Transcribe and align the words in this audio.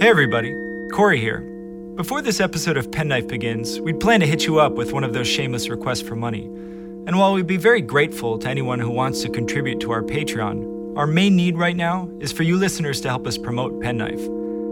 Hey 0.00 0.10
everybody, 0.10 0.52
Corey 0.92 1.20
here. 1.20 1.38
Before 1.94 2.20
this 2.20 2.40
episode 2.40 2.76
of 2.76 2.90
Penknife 2.90 3.28
begins, 3.28 3.80
we'd 3.80 4.00
plan 4.00 4.18
to 4.20 4.26
hit 4.26 4.44
you 4.44 4.58
up 4.58 4.72
with 4.72 4.92
one 4.92 5.04
of 5.04 5.12
those 5.12 5.28
shameless 5.28 5.68
requests 5.68 6.02
for 6.02 6.16
money. 6.16 6.42
And 7.06 7.16
while 7.16 7.32
we'd 7.32 7.46
be 7.46 7.56
very 7.56 7.80
grateful 7.80 8.36
to 8.40 8.48
anyone 8.48 8.80
who 8.80 8.90
wants 8.90 9.22
to 9.22 9.30
contribute 9.30 9.78
to 9.80 9.92
our 9.92 10.02
Patreon, 10.02 10.98
our 10.98 11.06
main 11.06 11.36
need 11.36 11.56
right 11.56 11.76
now 11.76 12.10
is 12.18 12.32
for 12.32 12.42
you 12.42 12.56
listeners 12.56 13.00
to 13.02 13.08
help 13.08 13.24
us 13.24 13.38
promote 13.38 13.80
Penknife. 13.80 14.20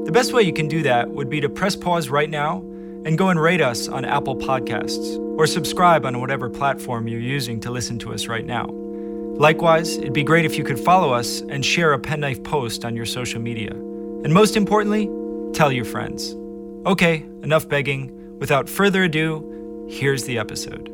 The 0.07 0.11
best 0.13 0.33
way 0.33 0.43
you 0.43 0.53
can 0.53 0.67
do 0.67 0.83
that 0.83 1.09
would 1.09 1.31
be 1.31 1.41
to 1.41 1.49
press 1.49 1.77
pause 1.77 2.11
right 2.11 2.29
now 2.29 2.59
and 3.05 3.17
go 3.17 3.29
and 3.29 3.41
rate 3.41 3.61
us 3.61 3.87
on 3.87 4.05
Apple 4.05 4.37
Podcasts 4.37 5.19
or 5.39 5.47
subscribe 5.47 6.05
on 6.05 6.21
whatever 6.21 6.51
platform 6.51 7.07
you're 7.07 7.21
using 7.21 7.61
to 7.61 7.71
listen 7.71 7.97
to 8.01 8.13
us 8.13 8.27
right 8.27 8.45
now. 8.45 8.67
Likewise, 8.67 9.99
it'd 9.99 10.13
be 10.13 10.25
great 10.25 10.45
if 10.45 10.59
you 10.59 10.65
could 10.65 10.81
follow 10.81 11.13
us 11.13 11.43
and 11.43 11.65
share 11.65 11.93
a 11.93 11.99
Penknife 11.99 12.43
post 12.43 12.85
on 12.85 12.97
your 12.97 13.07
social 13.07 13.41
media. 13.41 13.73
And 14.25 14.33
most 14.33 14.57
importantly, 14.57 15.11
tell 15.53 15.73
your 15.73 15.85
friends. 15.85 16.37
Okay, 16.87 17.23
enough 17.43 17.69
begging. 17.69 18.39
Without 18.39 18.69
further 18.69 19.05
ado, 19.05 19.87
here's 19.91 20.25
the 20.25 20.39
episode. 20.39 20.89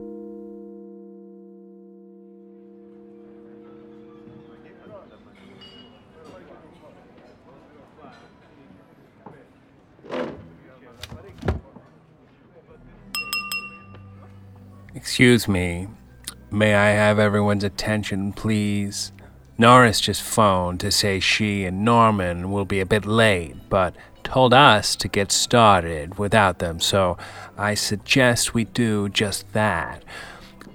Excuse 14.94 15.48
me. 15.48 15.88
May 16.50 16.74
I 16.74 16.90
have 16.90 17.18
everyone's 17.18 17.64
attention, 17.64 18.32
please? 18.32 19.12
Norris 19.60 20.00
just 20.00 20.22
phoned 20.22 20.78
to 20.78 20.92
say 20.92 21.18
she 21.18 21.64
and 21.64 21.84
Norman 21.84 22.52
will 22.52 22.64
be 22.64 22.78
a 22.78 22.86
bit 22.86 23.04
late, 23.04 23.56
but 23.68 23.92
told 24.22 24.54
us 24.54 24.94
to 24.94 25.08
get 25.08 25.32
started 25.32 26.16
without 26.16 26.60
them, 26.60 26.78
so 26.78 27.18
I 27.56 27.74
suggest 27.74 28.54
we 28.54 28.64
do 28.64 29.08
just 29.08 29.52
that. 29.54 30.04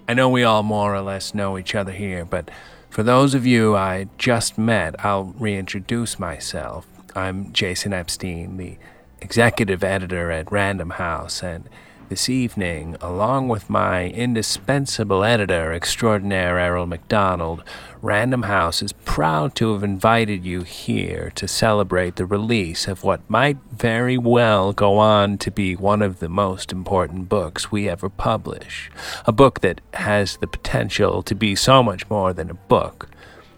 I 0.09 0.13
know 0.13 0.27
we 0.27 0.43
all 0.43 0.63
more 0.63 0.93
or 0.93 0.99
less 0.99 1.33
know 1.33 1.57
each 1.57 1.75
other 1.75 1.93
here, 1.93 2.25
but 2.25 2.51
for 2.89 3.03
those 3.03 3.33
of 3.33 3.45
you 3.45 3.73
I 3.73 4.07
just 4.17 4.57
met, 4.57 4.95
I'll 5.05 5.33
reintroduce 5.39 6.19
myself. 6.19 6.85
I'm 7.15 7.53
Jason 7.53 7.93
Epstein, 7.93 8.57
the 8.57 8.75
executive 9.21 9.81
editor 9.81 10.29
at 10.29 10.51
Random 10.51 10.89
House, 10.89 11.41
and 11.41 11.69
this 12.13 12.29
evening, 12.29 12.95
along 13.01 13.47
with 13.47 13.71
my 13.71 14.05
indispensable 14.09 15.23
editor 15.23 15.73
extraordinaire 15.73 16.59
Errol 16.59 16.85
McDonald, 16.85 17.63
Random 18.03 18.43
House 18.43 18.83
is 18.83 18.93
proud 18.93 19.55
to 19.55 19.73
have 19.73 19.83
invited 19.83 20.45
you 20.45 20.61
here 20.61 21.31
to 21.33 21.47
celebrate 21.47 22.15
the 22.15 22.27
release 22.27 22.87
of 22.87 23.03
what 23.03 23.27
might 23.27 23.57
very 23.71 24.15
well 24.15 24.73
go 24.73 24.99
on 24.99 25.39
to 25.39 25.49
be 25.49 25.75
one 25.75 26.03
of 26.03 26.19
the 26.19 26.29
most 26.29 26.71
important 26.71 27.29
books 27.29 27.71
we 27.71 27.89
ever 27.89 28.09
publish. 28.09 28.91
A 29.25 29.31
book 29.31 29.61
that 29.61 29.81
has 29.95 30.37
the 30.37 30.45
potential 30.45 31.23
to 31.23 31.33
be 31.33 31.55
so 31.55 31.81
much 31.81 32.07
more 32.11 32.31
than 32.31 32.51
a 32.51 32.53
book. 32.53 33.09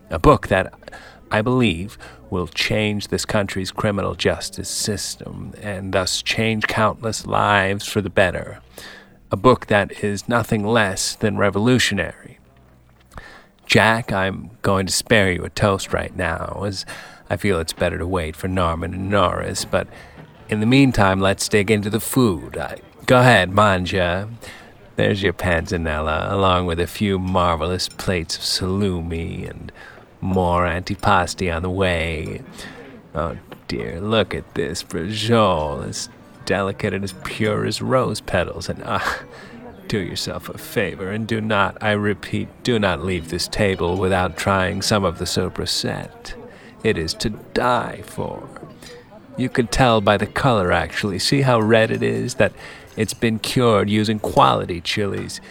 A 0.10 0.18
book 0.18 0.48
that 0.48 0.74
I 1.32 1.42
believe 1.42 1.98
will 2.30 2.48
change 2.48 3.08
this 3.08 3.26
country's 3.26 3.72
criminal 3.72 4.16
justice 4.16 4.70
system 4.70 5.54
and 5.62 5.94
thus 5.94 6.22
change 6.22 6.68
countless 6.68 7.26
lives 7.26 7.88
for 7.88 8.02
the 8.02 8.10
better. 8.10 8.62
A 9.32 9.38
book 9.38 9.68
that 9.68 10.04
is 10.04 10.30
nothing 10.30 10.66
less 10.66 11.16
than 11.16 11.38
revolutionary. 11.38 12.40
Jack, 13.66 14.12
I'm 14.12 14.52
going 14.62 14.86
to 14.86 14.94
spare 14.94 15.32
you 15.32 15.44
a 15.44 15.50
toast 15.50 15.92
right 15.92 16.16
now, 16.16 16.64
as 16.66 16.86
I 17.30 17.38
feel 17.38 17.60
it's 17.60 17.74
better 17.74 17.98
to 17.98 18.06
wait 18.06 18.36
for 18.36 18.48
Norman 18.48 18.94
and 18.94 19.10
Norris, 19.10 19.66
but 19.66 19.88
in 20.48 20.60
the 20.60 20.68
meantime, 20.68 21.20
let's 21.20 21.50
dig 21.50 21.72
into 21.72 21.90
the 21.90 22.00
food. 22.00 22.56
I, 22.56 22.78
go 23.08 23.20
ahead, 23.20 23.50
mangia. 23.52 24.30
There's 24.96 25.24
your 25.24 25.34
panzanella, 25.34 26.32
along 26.32 26.68
with 26.68 26.80
a 26.80 26.88
few 26.88 27.18
marvelous 27.18 27.90
plates 27.90 28.38
of 28.38 28.44
salumi 28.44 29.50
and 29.50 29.72
more 30.26 30.66
antipasti 30.66 31.56
on 31.56 31.62
the 31.62 31.70
way. 31.70 32.42
Oh 33.14 33.38
dear, 33.68 34.02
look 34.02 34.34
at 34.36 34.56
this 34.56 34.84
brajol, 34.84 35.88
as 35.88 36.10
delicate 36.46 36.94
and 36.94 37.04
as 37.04 37.14
pure 37.24 37.66
as 37.66 37.82
rose 37.82 38.22
petals. 38.22 38.70
And 38.70 38.84
ah, 38.86 39.24
do 39.88 40.00
yourself 40.00 40.50
a 40.50 40.58
favor 40.58 41.10
and 41.12 41.28
do 41.28 41.42
not, 41.42 41.78
I 41.82 41.92
repeat, 41.92 42.48
do 42.64 42.80
not 42.80 43.04
leave 43.04 43.30
this 43.30 43.48
table 43.48 43.98
without 43.98 44.38
trying 44.38 44.82
some 44.82 45.06
of 45.06 45.18
the 45.18 45.26
soppressata. 45.26 46.34
It 46.84 46.98
is 46.98 47.14
to 47.16 47.30
die 47.30 48.02
for. 48.04 48.48
You 49.38 49.50
could 49.50 49.72
tell 49.72 50.02
by 50.02 50.18
the 50.18 50.28
color, 50.28 50.72
actually. 50.72 51.20
See 51.20 51.42
how 51.42 51.60
red 51.60 51.92
it 51.92 52.04
is? 52.04 52.36
That 52.36 52.54
it's 52.96 53.14
been 53.14 53.40
cured 53.40 53.90
using 53.90 54.20
quality 54.20 54.82
chilies. 54.82 55.42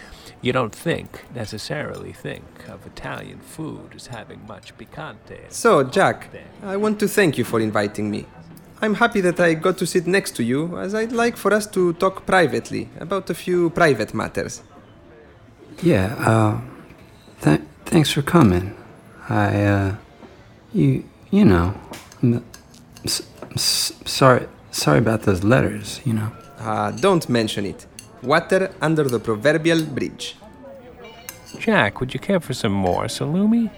You 0.45 0.53
don't 0.53 0.75
think, 0.75 1.25
necessarily 1.33 2.13
think, 2.13 2.43
of 2.69 2.85
Italian 2.85 3.39
food 3.39 3.93
as 3.95 4.05
having 4.05 4.45
much 4.47 4.77
picante. 4.77 5.39
So, 5.49 5.81
Jack, 5.83 6.29
I 6.61 6.77
want 6.77 6.99
to 6.99 7.07
thank 7.07 7.39
you 7.39 7.43
for 7.43 7.59
inviting 7.59 8.11
me. 8.11 8.27
I'm 8.79 8.93
happy 8.93 9.21
that 9.21 9.39
I 9.39 9.55
got 9.55 9.79
to 9.79 9.87
sit 9.87 10.05
next 10.05 10.35
to 10.35 10.43
you, 10.43 10.77
as 10.77 10.93
I'd 10.93 11.11
like 11.11 11.35
for 11.35 11.51
us 11.51 11.65
to 11.71 11.93
talk 11.93 12.27
privately 12.27 12.89
about 12.99 13.27
a 13.31 13.33
few 13.33 13.71
private 13.71 14.13
matters. 14.13 14.61
Yeah, 15.81 16.13
uh, 16.19 16.61
th- 17.41 17.61
thanks 17.85 18.11
for 18.11 18.21
coming. 18.21 18.75
I, 19.27 19.63
uh, 19.63 19.95
you, 20.73 21.05
you 21.31 21.45
know, 21.45 21.73
I'm 22.21 22.45
s- 23.03 23.23
s- 23.55 23.93
sorry, 24.05 24.45
sorry 24.69 24.99
about 24.99 25.23
those 25.23 25.43
letters, 25.43 26.01
you 26.05 26.13
know. 26.13 26.31
Ah, 26.59 26.91
don't 26.91 27.27
mention 27.29 27.65
it. 27.65 27.87
Water 28.25 28.73
under 28.81 29.03
the 29.03 29.19
proverbial 29.19 29.83
bridge. 29.83 30.35
Jack, 31.59 31.99
would 31.99 32.13
you 32.13 32.19
care 32.19 32.39
for 32.39 32.53
some 32.53 32.71
more 32.73 33.05
salumi? 33.05 33.69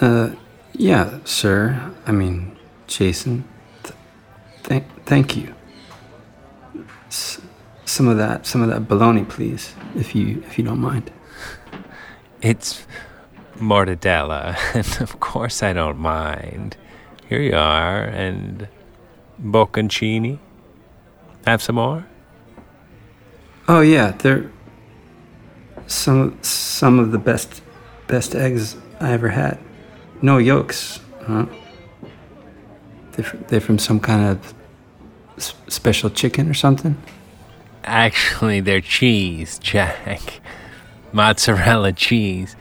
Uh, 0.00 0.30
yeah, 0.74 1.18
sir. 1.24 1.92
I 2.06 2.12
mean, 2.12 2.56
Jason. 2.86 3.44
Th- 3.82 3.94
thank, 4.62 4.84
thank 5.06 5.36
you. 5.36 5.54
S- 7.08 7.40
some 7.84 8.06
of 8.08 8.16
that, 8.18 8.46
some 8.46 8.62
of 8.62 8.68
that 8.68 8.86
bologna, 8.86 9.24
please, 9.24 9.74
if 9.96 10.14
you, 10.14 10.42
if 10.46 10.58
you 10.58 10.64
don't 10.64 10.80
mind. 10.80 11.10
It's 12.40 12.86
mortadella, 13.56 14.56
and 14.74 15.02
of 15.02 15.20
course 15.20 15.62
I 15.62 15.72
don't 15.72 15.98
mind. 15.98 16.76
Here 17.28 17.40
you 17.40 17.54
are, 17.56 18.02
and 18.02 18.68
bocconcini. 19.42 20.38
Have 21.46 21.62
some 21.62 21.76
more? 21.76 22.06
Oh 23.72 23.82
yeah, 23.82 24.10
they're 24.10 24.50
some 25.86 26.36
some 26.42 26.98
of 26.98 27.12
the 27.12 27.18
best 27.18 27.62
best 28.08 28.34
eggs 28.34 28.76
I 28.98 29.12
ever 29.12 29.28
had. 29.28 29.60
No 30.20 30.38
yolks, 30.38 30.98
huh? 31.22 31.46
They're, 33.12 33.32
they're 33.46 33.60
from 33.60 33.78
some 33.78 34.00
kind 34.00 34.26
of 34.26 34.54
special 35.68 36.10
chicken 36.10 36.50
or 36.50 36.54
something. 36.54 37.00
Actually, 37.84 38.58
they're 38.58 38.80
cheese, 38.80 39.60
Jack. 39.60 40.40
Mozzarella 41.12 41.92
cheese. 41.92 42.56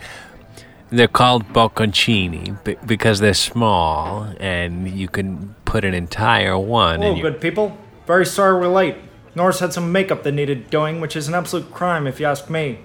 They're 0.92 1.08
called 1.08 1.48
bocconcini 1.48 2.56
because 2.86 3.20
they're 3.20 3.34
small, 3.34 4.32
and 4.40 4.88
you 4.88 5.08
can 5.08 5.56
put 5.66 5.84
an 5.84 5.96
entire 5.96 6.56
one 6.56 7.00
Hello, 7.02 7.14
in 7.14 7.18
your. 7.18 7.32
good 7.32 7.42
people. 7.42 7.76
Very 8.06 8.28
sorry 8.28 8.60
we're 8.60 8.68
late. 8.68 8.96
Norris 9.36 9.60
had 9.60 9.74
some 9.74 9.92
makeup 9.92 10.24
that 10.24 10.32
needed 10.32 10.70
doing, 10.70 11.00
which 11.00 11.16
is 11.16 11.28
an 11.28 11.36
absolute 11.36 11.72
crime 11.72 12.08
if 12.08 12.20
you 12.20 12.26
ask 12.26 12.50
me. 12.50 12.80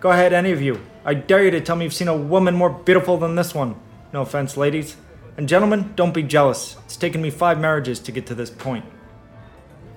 Go 0.00 0.10
ahead, 0.10 0.32
any 0.32 0.52
of 0.52 0.62
you. 0.62 0.80
I 1.04 1.14
dare 1.14 1.44
you 1.44 1.50
to 1.50 1.60
tell 1.60 1.74
me 1.76 1.84
you've 1.84 1.94
seen 1.94 2.08
a 2.08 2.16
woman 2.16 2.54
more 2.54 2.70
beautiful 2.70 3.16
than 3.16 3.34
this 3.34 3.54
one. 3.54 3.74
No 4.12 4.22
offense, 4.22 4.56
ladies. 4.56 4.96
And 5.36 5.48
gentlemen, 5.48 5.92
don't 5.96 6.14
be 6.14 6.22
jealous. 6.22 6.76
It's 6.84 6.96
taken 6.96 7.20
me 7.20 7.30
five 7.30 7.60
marriages 7.60 7.98
to 8.00 8.12
get 8.12 8.26
to 8.26 8.34
this 8.34 8.50
point. 8.50 8.84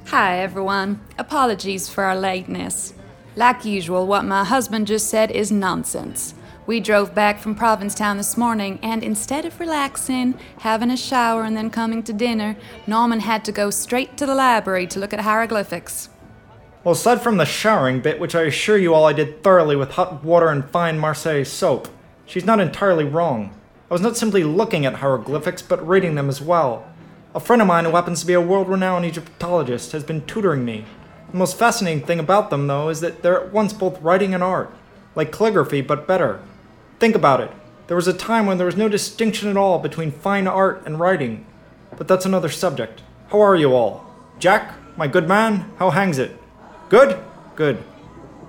Hi, 0.08 0.40
everyone. 0.40 1.00
Apologies 1.18 1.88
for 1.88 2.04
our 2.04 2.16
lateness. 2.16 2.94
Like 3.36 3.64
usual, 3.64 4.08
what 4.08 4.26
my 4.26 4.44
husband 4.44 4.88
just 4.88 5.08
said 5.08 5.32
is 5.32 5.52
nonsense. 5.52 6.34
We 6.68 6.80
drove 6.80 7.16
back 7.16 7.40
from 7.40 7.56
Provincetown 7.56 8.18
this 8.18 8.38
morning, 8.38 8.78
and 8.84 9.04
instead 9.04 9.46
of 9.46 9.60
relaxing, 9.60 10.38
having 10.60 10.92
a 10.92 10.98
shower, 10.98 11.44
and 11.44 11.58
then 11.58 11.72
coming 11.72 12.04
to 12.04 12.14
dinner, 12.14 12.56
Norman 12.86 13.22
had 13.22 13.44
to 13.46 13.52
go 13.52 13.72
straight 13.72 14.16
to 14.18 14.28
the 14.28 14.36
library 14.36 14.86
to 14.88 15.00
look 15.00 15.12
at 15.12 15.22
hieroglyphics. 15.22 16.10
Well, 16.84 16.94
aside 16.94 17.24
from 17.24 17.38
the 17.38 17.46
showering 17.46 18.00
bit, 18.02 18.20
which 18.20 18.36
I 18.36 18.44
assure 18.44 18.78
you 18.78 18.94
all 18.94 19.06
I 19.06 19.14
did 19.14 19.44
thoroughly 19.44 19.76
with 19.76 19.92
hot 19.92 20.24
water 20.24 20.50
and 20.50 20.64
fine 20.70 21.00
Marseille 21.00 21.44
soap, 21.44 21.88
she's 22.28 22.46
not 22.46 22.60
entirely 22.60 23.06
wrong. 23.06 23.60
I 23.90 23.96
was 23.96 24.02
not 24.02 24.16
simply 24.16 24.44
looking 24.44 24.86
at 24.86 24.96
hieroglyphics, 24.96 25.64
but 25.64 25.86
reading 25.86 26.14
them 26.14 26.30
as 26.30 26.42
well. 26.42 26.86
A 27.34 27.40
friend 27.40 27.62
of 27.62 27.68
mine 27.68 27.86
who 27.86 27.92
happens 27.92 28.22
to 28.22 28.28
be 28.28 28.34
a 28.34 28.42
world 28.42 28.70
renowned 28.70 29.06
Egyptologist 29.06 29.94
has 29.94 30.04
been 30.04 30.26
tutoring 30.28 30.64
me. 30.64 30.86
The 31.32 31.38
most 31.38 31.58
fascinating 31.58 32.06
thing 32.06 32.20
about 32.20 32.52
them, 32.52 32.68
though, 32.68 32.90
is 32.90 33.02
that 33.02 33.24
they're 33.24 33.46
at 33.46 33.52
once 33.52 33.74
both 33.74 34.00
writing 34.02 34.36
and 34.36 34.44
art, 34.44 34.72
like 35.16 35.32
calligraphy, 35.32 35.82
but 35.82 36.08
better. 36.08 36.40
Think 37.02 37.16
about 37.16 37.42
it. 37.42 37.50
There 37.88 37.96
was 37.96 38.08
a 38.08 38.14
time 38.14 38.46
when 38.46 38.60
there 38.60 38.68
was 38.68 38.78
no 38.78 38.88
distinction 38.88 39.50
at 39.50 39.58
all 39.58 39.80
between 39.80 40.12
fine 40.12 40.46
art 40.46 40.84
and 40.86 41.00
writing. 41.00 41.48
But 41.98 42.08
that's 42.08 42.28
another 42.28 42.48
subject. 42.48 43.02
how 43.30 43.42
are 43.42 43.56
you 43.56 43.74
all? 43.74 44.06
Jack, 44.38 44.76
my 44.98 45.08
good 45.08 45.28
man, 45.28 45.66
how 45.80 45.90
hangs 45.90 46.20
it? 46.20 46.38
Good? 46.90 47.18
Good. 47.56 47.78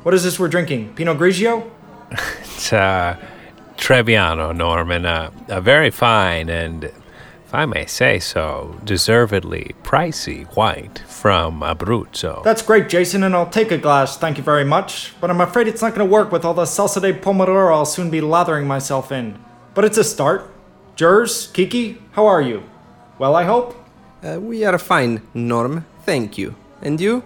What 0.02 0.12
is 0.12 0.22
this 0.22 0.38
we're 0.38 0.48
drinking? 0.48 0.92
Pinot 0.94 1.16
Grigio? 1.16 1.70
It's 2.42 2.74
uh, 2.74 3.16
Trebbiano, 3.78 4.54
Norman. 4.54 5.06
Uh, 5.06 5.30
a 5.48 5.62
very 5.62 5.88
fine 5.90 6.50
and, 6.50 6.92
if 7.52 7.56
I 7.56 7.66
may 7.66 7.84
say 7.84 8.18
so, 8.18 8.80
deservedly 8.82 9.74
pricey 9.82 10.46
white 10.56 11.00
from 11.00 11.60
Abruzzo. 11.60 12.42
That's 12.42 12.62
great, 12.62 12.88
Jason, 12.88 13.22
and 13.24 13.34
I'll 13.36 13.50
take 13.50 13.70
a 13.70 13.76
glass, 13.76 14.16
thank 14.16 14.38
you 14.38 14.42
very 14.42 14.64
much. 14.64 15.12
But 15.20 15.28
I'm 15.28 15.42
afraid 15.42 15.68
it's 15.68 15.82
not 15.82 15.94
going 15.94 16.08
to 16.08 16.10
work 16.10 16.32
with 16.32 16.46
all 16.46 16.54
the 16.54 16.62
salsa 16.62 17.02
de 17.02 17.12
pomodoro 17.12 17.70
I'll 17.70 17.84
soon 17.84 18.08
be 18.08 18.22
lathering 18.22 18.66
myself 18.66 19.12
in. 19.12 19.38
But 19.74 19.84
it's 19.84 19.98
a 19.98 20.04
start. 20.04 20.50
Jers, 20.96 21.48
Kiki, 21.48 21.98
how 22.12 22.24
are 22.24 22.40
you? 22.40 22.62
Well, 23.18 23.36
I 23.36 23.44
hope? 23.44 23.76
Uh, 24.22 24.40
we 24.40 24.64
are 24.64 24.78
fine, 24.78 25.20
Norm. 25.34 25.84
Thank 26.06 26.38
you. 26.38 26.54
And 26.80 27.02
you? 27.02 27.22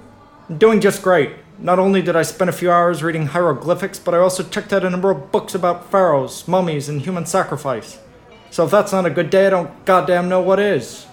Doing 0.59 0.81
just 0.81 1.03
great. 1.03 1.31
Not 1.57 1.79
only 1.79 2.03
did 2.03 2.17
I 2.17 2.23
spend 2.23 2.51
a 2.51 2.53
few 2.61 2.73
hours 2.73 3.01
reading 3.01 3.27
hieroglyphics, 3.27 4.01
but 4.01 4.13
I 4.13 4.19
also 4.19 4.43
checked 4.43 4.73
out 4.73 4.83
a 4.83 4.91
number 4.91 5.13
of 5.13 5.31
books 5.31 5.55
about 5.55 5.89
pharaohs, 5.93 6.49
mummies, 6.49 6.89
and 6.89 7.03
human 7.03 7.27
sacrifice. 7.27 8.01
So 8.57 8.65
if 8.65 8.71
that's 8.71 8.91
not 8.91 9.05
a 9.05 9.11
good 9.11 9.29
day, 9.29 9.49
I 9.49 9.51
don't 9.51 9.85
goddamn 9.85 10.31
know 10.31 10.41
what 10.41 10.59
is. 10.59 11.07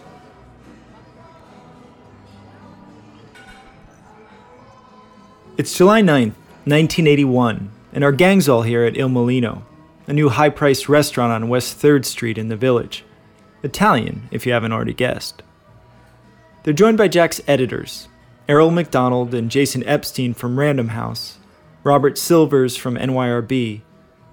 It's 5.58 5.78
July 5.78 6.02
9th, 6.02 6.38
1981, 6.64 7.70
and 7.92 8.02
our 8.02 8.14
gang's 8.14 8.48
all 8.48 8.62
here 8.62 8.86
at 8.86 8.96
Il 8.96 9.10
Mulino, 9.10 9.64
a 10.08 10.14
new 10.14 10.30
high 10.30 10.48
priced 10.48 10.88
restaurant 10.88 11.34
on 11.34 11.50
West 11.50 11.82
3rd 11.82 12.06
Street 12.06 12.38
in 12.38 12.48
the 12.48 12.56
village. 12.56 13.04
Italian, 13.62 14.30
if 14.32 14.46
you 14.46 14.54
haven't 14.54 14.72
already 14.72 14.94
guessed. 14.94 15.44
They're 16.64 16.72
joined 16.72 16.98
by 16.98 17.10
Jack's 17.10 17.42
editors, 17.46 18.08
Errol 18.48 18.72
McDonald 18.72 19.34
and 19.34 19.52
Jason 19.52 19.84
Epstein 19.86 20.34
from 20.34 20.58
Random 20.58 20.88
House, 20.88 21.40
Robert 21.84 22.18
Silvers 22.18 22.78
from 22.78 22.96
NYRB, 22.96 23.82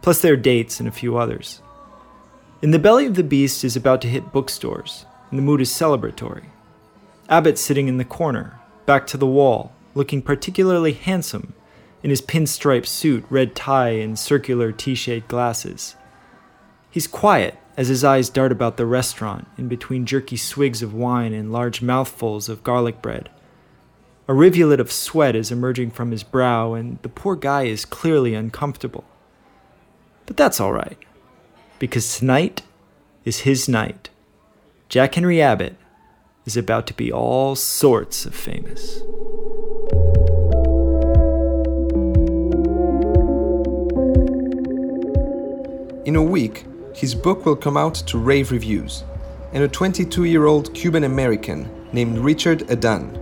plus 0.00 0.22
their 0.22 0.36
dates 0.36 0.78
and 0.78 0.88
a 0.88 0.92
few 0.92 1.16
others. 1.18 1.60
In 2.62 2.72
the 2.72 2.78
Belly 2.78 3.06
of 3.06 3.14
the 3.14 3.24
Beast 3.24 3.64
is 3.64 3.74
about 3.74 4.02
to 4.02 4.08
hit 4.08 4.32
bookstores, 4.32 5.06
and 5.30 5.38
the 5.38 5.42
mood 5.42 5.62
is 5.62 5.70
celebratory. 5.70 6.44
Abbott's 7.26 7.62
sitting 7.62 7.88
in 7.88 7.96
the 7.96 8.04
corner, 8.04 8.60
back 8.84 9.06
to 9.06 9.16
the 9.16 9.26
wall, 9.26 9.72
looking 9.94 10.20
particularly 10.20 10.92
handsome 10.92 11.54
in 12.02 12.10
his 12.10 12.20
pinstripe 12.20 12.84
suit, 12.84 13.24
red 13.30 13.56
tie, 13.56 13.92
and 13.92 14.18
circular 14.18 14.72
T 14.72 14.94
shade 14.94 15.26
glasses. 15.26 15.96
He's 16.90 17.06
quiet 17.06 17.56
as 17.78 17.88
his 17.88 18.04
eyes 18.04 18.28
dart 18.28 18.52
about 18.52 18.76
the 18.76 18.84
restaurant 18.84 19.48
in 19.56 19.66
between 19.66 20.04
jerky 20.04 20.36
swigs 20.36 20.82
of 20.82 20.92
wine 20.92 21.32
and 21.32 21.50
large 21.50 21.80
mouthfuls 21.80 22.50
of 22.50 22.62
garlic 22.62 23.00
bread. 23.00 23.30
A 24.28 24.34
rivulet 24.34 24.80
of 24.80 24.92
sweat 24.92 25.34
is 25.34 25.50
emerging 25.50 25.92
from 25.92 26.10
his 26.10 26.22
brow, 26.22 26.74
and 26.74 26.98
the 27.00 27.08
poor 27.08 27.36
guy 27.36 27.62
is 27.62 27.86
clearly 27.86 28.34
uncomfortable. 28.34 29.04
But 30.26 30.36
that's 30.36 30.60
all 30.60 30.74
right, 30.74 30.98
because 31.80 32.18
tonight 32.18 32.62
is 33.24 33.40
his 33.40 33.68
night. 33.68 34.10
Jack 34.90 35.14
Henry 35.14 35.40
Abbott 35.40 35.76
is 36.44 36.56
about 36.56 36.86
to 36.86 36.94
be 36.94 37.10
all 37.10 37.56
sorts 37.56 38.26
of 38.26 38.34
famous. 38.34 39.00
In 46.04 46.16
a 46.16 46.22
week, 46.22 46.66
his 46.94 47.14
book 47.14 47.46
will 47.46 47.56
come 47.56 47.78
out 47.78 47.94
to 47.94 48.18
rave 48.18 48.52
reviews, 48.52 49.04
and 49.52 49.64
a 49.64 49.68
22 49.68 50.24
year 50.24 50.46
old 50.46 50.74
Cuban 50.74 51.04
American 51.04 51.70
named 51.94 52.18
Richard 52.18 52.70
Adan, 52.70 53.16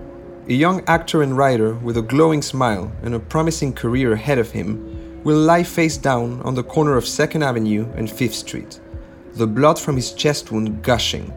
a 0.49 0.53
young 0.53 0.83
actor 0.89 1.23
and 1.23 1.37
writer 1.37 1.75
with 1.75 1.97
a 1.97 2.03
glowing 2.03 2.43
smile 2.43 2.91
and 3.03 3.15
a 3.15 3.21
promising 3.21 3.73
career 3.73 4.15
ahead 4.15 4.39
of 4.39 4.51
him, 4.51 4.88
will 5.29 5.41
lie 5.41 5.63
face 5.63 5.99
down 5.99 6.41
on 6.41 6.55
the 6.55 6.63
corner 6.63 6.97
of 6.97 7.05
2nd 7.05 7.45
Avenue 7.45 7.87
and 7.97 8.09
5th 8.09 8.33
Street, 8.33 8.81
the 9.35 9.47
blood 9.47 9.79
from 9.79 9.95
his 9.95 10.15
chest 10.15 10.51
wound 10.51 10.83
gushing 10.83 11.31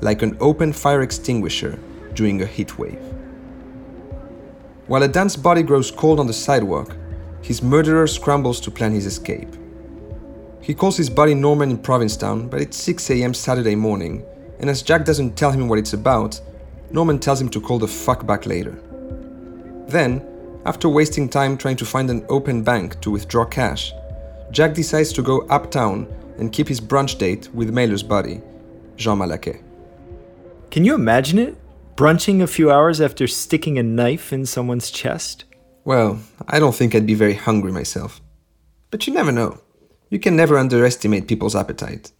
like 0.00 0.22
an 0.22 0.36
open 0.40 0.72
fire 0.72 1.02
extinguisher 1.02 1.78
during 2.14 2.42
a 2.42 2.46
heat 2.46 2.76
wave. 2.76 2.98
While 4.88 5.04
Adan's 5.04 5.36
body 5.36 5.62
grows 5.62 5.92
cold 5.92 6.18
on 6.18 6.26
the 6.26 6.32
sidewalk, 6.32 6.96
his 7.40 7.62
murderer 7.62 8.08
scrambles 8.08 8.58
to 8.62 8.72
plan 8.72 8.90
his 8.90 9.06
escape. 9.06 9.54
He 10.60 10.74
calls 10.74 10.96
his 10.96 11.08
buddy 11.08 11.34
Norman 11.34 11.70
in 11.70 11.78
Provincetown, 11.78 12.48
but 12.48 12.60
it's 12.60 12.76
6 12.78 13.08
am 13.12 13.32
Saturday 13.32 13.76
morning, 13.76 14.24
and 14.58 14.68
as 14.68 14.82
Jack 14.82 15.04
doesn't 15.04 15.36
tell 15.36 15.52
him 15.52 15.68
what 15.68 15.78
it's 15.78 15.92
about, 15.92 16.40
Norman 16.90 17.20
tells 17.20 17.40
him 17.40 17.50
to 17.50 17.60
call 17.60 17.78
the 17.78 17.86
fuck 17.86 18.26
back 18.26 18.44
later. 18.44 18.76
Then, 19.86 20.26
after 20.66 20.88
wasting 20.88 21.28
time 21.28 21.56
trying 21.56 21.76
to 21.76 21.84
find 21.84 22.10
an 22.10 22.26
open 22.28 22.62
bank 22.62 23.00
to 23.00 23.10
withdraw 23.10 23.44
cash, 23.44 23.92
Jack 24.50 24.74
decides 24.74 25.12
to 25.12 25.22
go 25.22 25.46
uptown 25.48 26.08
and 26.38 26.52
keep 26.52 26.66
his 26.66 26.80
brunch 26.80 27.16
date 27.18 27.48
with 27.54 27.70
Mailer's 27.72 28.02
buddy, 28.02 28.42
Jean 28.96 29.18
Malaquais. 29.18 29.62
Can 30.72 30.84
you 30.84 30.94
imagine 30.94 31.38
it? 31.38 31.56
Brunching 31.94 32.42
a 32.42 32.48
few 32.48 32.70
hours 32.70 33.00
after 33.00 33.28
sticking 33.28 33.78
a 33.78 33.82
knife 33.82 34.32
in 34.32 34.44
someone's 34.44 34.90
chest? 34.90 35.44
Well, 35.84 36.18
I 36.48 36.58
don't 36.58 36.74
think 36.74 36.94
I'd 36.94 37.06
be 37.06 37.14
very 37.14 37.34
hungry 37.34 37.70
myself. 37.70 38.20
But 38.90 39.06
you 39.06 39.14
never 39.14 39.32
know. 39.32 39.60
You 40.10 40.18
can 40.18 40.34
never 40.36 40.58
underestimate 40.58 41.28
people's 41.28 41.54
appetite. 41.54 42.10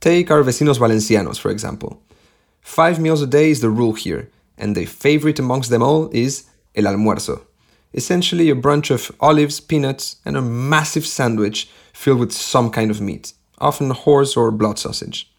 Take 0.00 0.30
our 0.30 0.42
vecinos 0.42 0.78
valencianos, 0.78 1.38
for 1.38 1.50
example. 1.50 2.02
Five 2.62 2.98
meals 2.98 3.22
a 3.22 3.26
day 3.26 3.50
is 3.50 3.60
the 3.60 3.68
rule 3.68 3.92
here, 3.92 4.30
and 4.56 4.74
the 4.74 4.86
favorite 4.86 5.38
amongst 5.38 5.70
them 5.70 5.82
all 5.82 6.08
is 6.12 6.46
el 6.74 6.84
almuerzo. 6.84 7.42
Essentially, 7.94 8.48
a 8.50 8.54
brunch 8.54 8.90
of 8.90 9.14
olives, 9.20 9.60
peanuts, 9.60 10.16
and 10.24 10.36
a 10.36 10.42
massive 10.42 11.06
sandwich 11.06 11.68
filled 11.92 12.20
with 12.20 12.32
some 12.32 12.70
kind 12.70 12.90
of 12.90 13.00
meat, 13.00 13.32
often 13.58 13.90
horse 13.90 14.36
or 14.36 14.50
blood 14.50 14.78
sausage. 14.78 15.30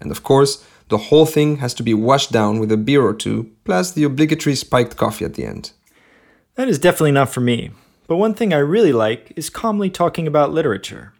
And 0.00 0.10
of 0.10 0.22
course, 0.22 0.64
the 0.88 0.98
whole 0.98 1.26
thing 1.26 1.58
has 1.58 1.74
to 1.74 1.82
be 1.82 1.94
washed 1.94 2.32
down 2.32 2.58
with 2.58 2.72
a 2.72 2.76
beer 2.76 3.02
or 3.02 3.14
two, 3.14 3.50
plus 3.64 3.92
the 3.92 4.04
obligatory 4.04 4.56
spiked 4.56 4.96
coffee 4.96 5.24
at 5.24 5.34
the 5.34 5.44
end. 5.44 5.72
That 6.56 6.68
is 6.68 6.78
definitely 6.78 7.12
not 7.12 7.30
for 7.30 7.40
me. 7.40 7.70
But 8.08 8.16
one 8.16 8.34
thing 8.34 8.52
I 8.52 8.58
really 8.58 8.92
like 8.92 9.32
is 9.36 9.50
calmly 9.50 9.88
talking 9.88 10.26
about 10.26 10.52
literature. 10.52 11.12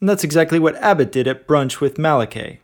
And 0.00 0.08
that's 0.08 0.24
exactly 0.24 0.58
what 0.58 0.76
Abbott 0.76 1.12
did 1.12 1.28
at 1.28 1.46
brunch 1.46 1.80
with 1.80 1.98
Malaquais. 1.98 2.60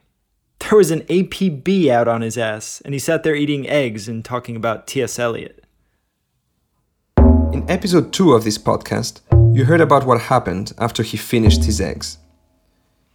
There 0.61 0.79
was 0.79 0.91
an 0.91 1.03
APB 1.03 1.89
out 1.91 2.09
on 2.09 2.23
his 2.23 2.39
ass, 2.39 2.81
and 2.87 2.95
he 2.95 2.99
sat 2.99 3.23
there 3.23 3.35
eating 3.35 3.69
eggs 3.69 4.09
and 4.09 4.25
talking 4.25 4.57
about 4.57 4.87
T.S. 4.87 5.19
Eliot. 5.19 5.66
In 7.53 7.65
episode 7.69 8.13
2 8.13 8.33
of 8.33 8.45
this 8.45 8.59
podcast, 8.59 9.21
you 9.55 9.65
heard 9.65 9.81
about 9.81 10.05
what 10.05 10.21
happened 10.21 10.73
after 10.79 11.03
he 11.03 11.17
finished 11.17 11.65
his 11.65 11.81
eggs. 11.81 12.19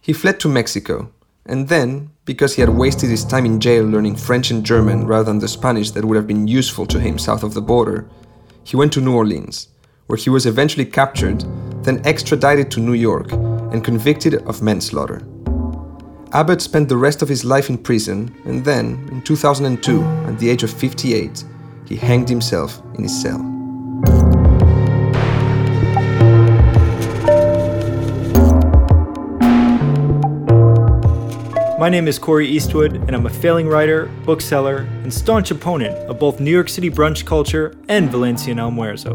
He 0.00 0.12
fled 0.12 0.40
to 0.40 0.48
Mexico, 0.48 1.12
and 1.46 1.68
then, 1.68 2.10
because 2.24 2.54
he 2.54 2.62
had 2.62 2.70
wasted 2.70 3.10
his 3.10 3.24
time 3.24 3.44
in 3.44 3.60
jail 3.60 3.84
learning 3.84 4.16
French 4.16 4.50
and 4.50 4.64
German 4.64 5.06
rather 5.06 5.24
than 5.24 5.38
the 5.38 5.48
Spanish 5.48 5.90
that 5.92 6.04
would 6.04 6.16
have 6.16 6.26
been 6.26 6.48
useful 6.48 6.86
to 6.86 6.98
him 6.98 7.18
south 7.18 7.42
of 7.42 7.54
the 7.54 7.60
border, 7.60 8.08
he 8.64 8.76
went 8.76 8.92
to 8.94 9.00
New 9.00 9.14
Orleans, 9.14 9.68
where 10.06 10.16
he 10.16 10.30
was 10.30 10.46
eventually 10.46 10.86
captured, 10.86 11.44
then 11.84 12.00
extradited 12.04 12.70
to 12.72 12.80
New 12.80 12.94
York, 12.94 13.32
and 13.32 13.84
convicted 13.84 14.34
of 14.46 14.62
manslaughter. 14.62 15.22
Abbott 16.32 16.62
spent 16.62 16.88
the 16.88 16.96
rest 16.96 17.20
of 17.20 17.28
his 17.28 17.44
life 17.44 17.68
in 17.68 17.76
prison, 17.76 18.34
and 18.46 18.64
then, 18.64 19.06
in 19.12 19.20
2002, 19.22 20.02
at 20.02 20.38
the 20.38 20.48
age 20.48 20.62
of 20.62 20.72
58, 20.72 21.44
he 21.86 21.96
hanged 21.96 22.28
himself 22.28 22.80
in 22.94 23.02
his 23.02 23.20
cell. 23.20 23.52
My 31.82 31.88
name 31.88 32.06
is 32.06 32.16
Corey 32.16 32.46
Eastwood, 32.46 32.94
and 32.94 33.10
I'm 33.10 33.26
a 33.26 33.28
failing 33.28 33.66
writer, 33.66 34.06
bookseller, 34.24 34.86
and 35.02 35.12
staunch 35.12 35.50
opponent 35.50 35.96
of 36.08 36.16
both 36.16 36.38
New 36.38 36.52
York 36.52 36.68
City 36.68 36.88
brunch 36.88 37.26
culture 37.26 37.74
and 37.88 38.08
Valencian 38.08 38.58
Almuerzo. 38.58 39.12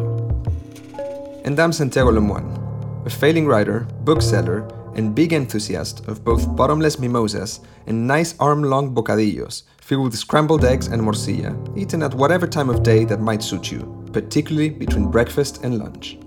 And 1.46 1.58
I'm 1.58 1.72
Santiago 1.72 2.12
Lemoine, 2.12 3.06
a 3.06 3.10
failing 3.10 3.48
writer, 3.48 3.88
bookseller, 4.02 4.68
and 4.96 5.16
big 5.16 5.32
enthusiast 5.32 6.06
of 6.10 6.26
both 6.26 6.58
bottomless 6.58 7.00
mimosas 7.00 7.62
and 7.86 8.06
nice 8.06 8.36
arm 8.38 8.64
long 8.64 8.94
bocadillos 8.94 9.64
filled 9.80 10.04
with 10.04 10.18
scrambled 10.18 10.66
eggs 10.66 10.88
and 10.88 11.02
morcilla, 11.02 11.56
eaten 11.78 12.04
at 12.04 12.14
whatever 12.16 12.48
time 12.48 12.70
of 12.70 12.84
day 12.84 13.06
that 13.06 13.22
might 13.22 13.42
suit 13.42 13.72
you, 13.72 14.06
particularly 14.12 14.70
between 14.72 15.10
breakfast 15.10 15.64
and 15.64 15.80
lunch. 15.80 16.18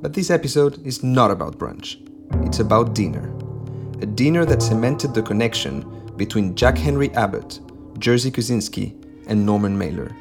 But 0.00 0.14
this 0.14 0.30
episode 0.30 0.80
is 0.86 1.02
not 1.02 1.30
about 1.30 1.58
brunch, 1.58 1.98
it's 2.46 2.60
about 2.60 2.94
dinner. 2.94 3.43
A 4.04 4.06
dinner 4.06 4.44
that 4.44 4.60
cemented 4.60 5.14
the 5.14 5.22
connection 5.22 5.80
between 6.16 6.54
Jack 6.54 6.76
Henry 6.76 7.10
Abbott, 7.14 7.58
Jerzy 7.94 8.30
Kosinski, 8.30 8.92
and 9.28 9.46
Norman 9.46 9.78
Mailer, 9.78 10.14